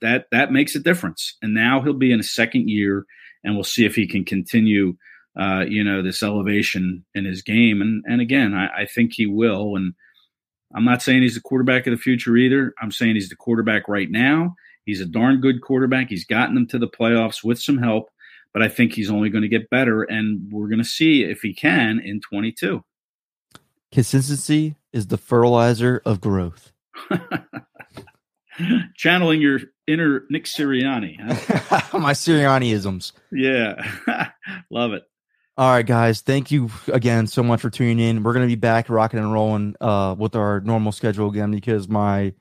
[0.00, 1.36] that that makes a difference.
[1.42, 3.06] And now he'll be in a second year,
[3.44, 4.96] and we'll see if he can continue.
[5.38, 9.26] Uh, you know this elevation in his game, and and again, I, I think he
[9.26, 9.76] will.
[9.76, 9.94] And
[10.74, 12.74] I'm not saying he's the quarterback of the future either.
[12.82, 14.54] I'm saying he's the quarterback right now
[14.88, 16.08] He's a darn good quarterback.
[16.08, 18.08] He's gotten them to the playoffs with some help,
[18.54, 21.42] but I think he's only going to get better, and we're going to see if
[21.42, 22.82] he can in 22.
[23.92, 26.72] Consistency is the fertilizer of growth.
[28.96, 31.16] Channeling your inner Nick Sirianni.
[31.20, 31.80] Huh?
[31.98, 33.12] My Sirianniisms.
[33.30, 33.74] Yeah.
[34.70, 35.04] Love it.
[35.56, 36.20] All right, guys.
[36.20, 38.22] Thank you again so much for tuning in.
[38.22, 41.88] We're going to be back rocking and rolling uh, with our normal schedule again because
[41.88, 42.34] my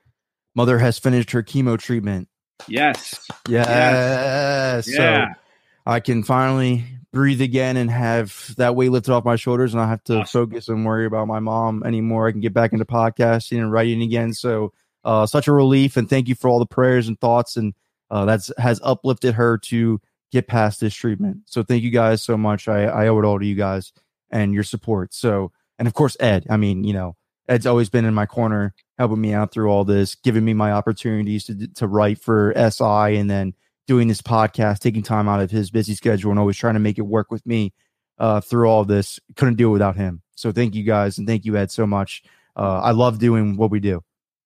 [0.56, 2.28] mother has finished her chemo treatment
[2.68, 3.28] Yes.
[3.48, 3.68] Yes.
[3.68, 4.88] yes.
[4.88, 5.34] Yeah.
[5.34, 5.40] So
[5.86, 6.84] I can finally
[7.18, 10.46] breathe again and have that weight lifted off my shoulders and I have to awesome.
[10.46, 12.28] focus and worry about my mom anymore.
[12.28, 14.34] I can get back into podcasting and writing again.
[14.34, 14.72] So
[15.04, 17.74] uh, such a relief and thank you for all the prayers and thoughts and
[18.12, 20.00] uh, that's has uplifted her to
[20.32, 21.40] get past this treatment.
[21.48, 22.68] So thank you guys so much.
[22.68, 23.94] I, I owe it all to you guys
[24.30, 25.12] and your support.
[25.16, 26.46] So and of course Ed.
[26.52, 27.16] I mean, you know,
[27.50, 30.72] Ed's always been in my corner, helping me out through all this, giving me my
[30.72, 33.56] opportunities to to write for SI, and then
[33.88, 36.98] doing this podcast, taking time out of his busy schedule, and always trying to make
[36.98, 37.74] it work with me
[38.20, 39.20] uh, through all this.
[39.36, 40.22] Couldn't do it without him.
[40.36, 42.24] So thank you guys, and thank you Ed so much.
[42.56, 44.04] Uh, I love doing what we do.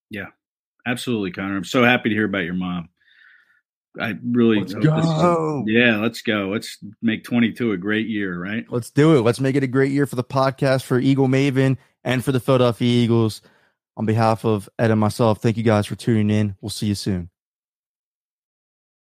[0.10, 0.28] Yeah,
[0.86, 1.58] absolutely, Connor.
[1.58, 2.90] I'm so happy to hear about your mom.
[4.00, 5.64] I really let's go.
[5.68, 6.48] Is, yeah, let's go.
[6.48, 8.66] Let's make 22 a great year, right?
[8.70, 9.22] Let's do it.
[9.22, 12.40] Let's make it a great year for the podcast for Eagle Maven and for the
[12.40, 13.42] Philadelphia Eagles.
[13.98, 16.56] On behalf of Ed and myself, thank you guys for tuning in.
[16.62, 17.31] We'll see you soon.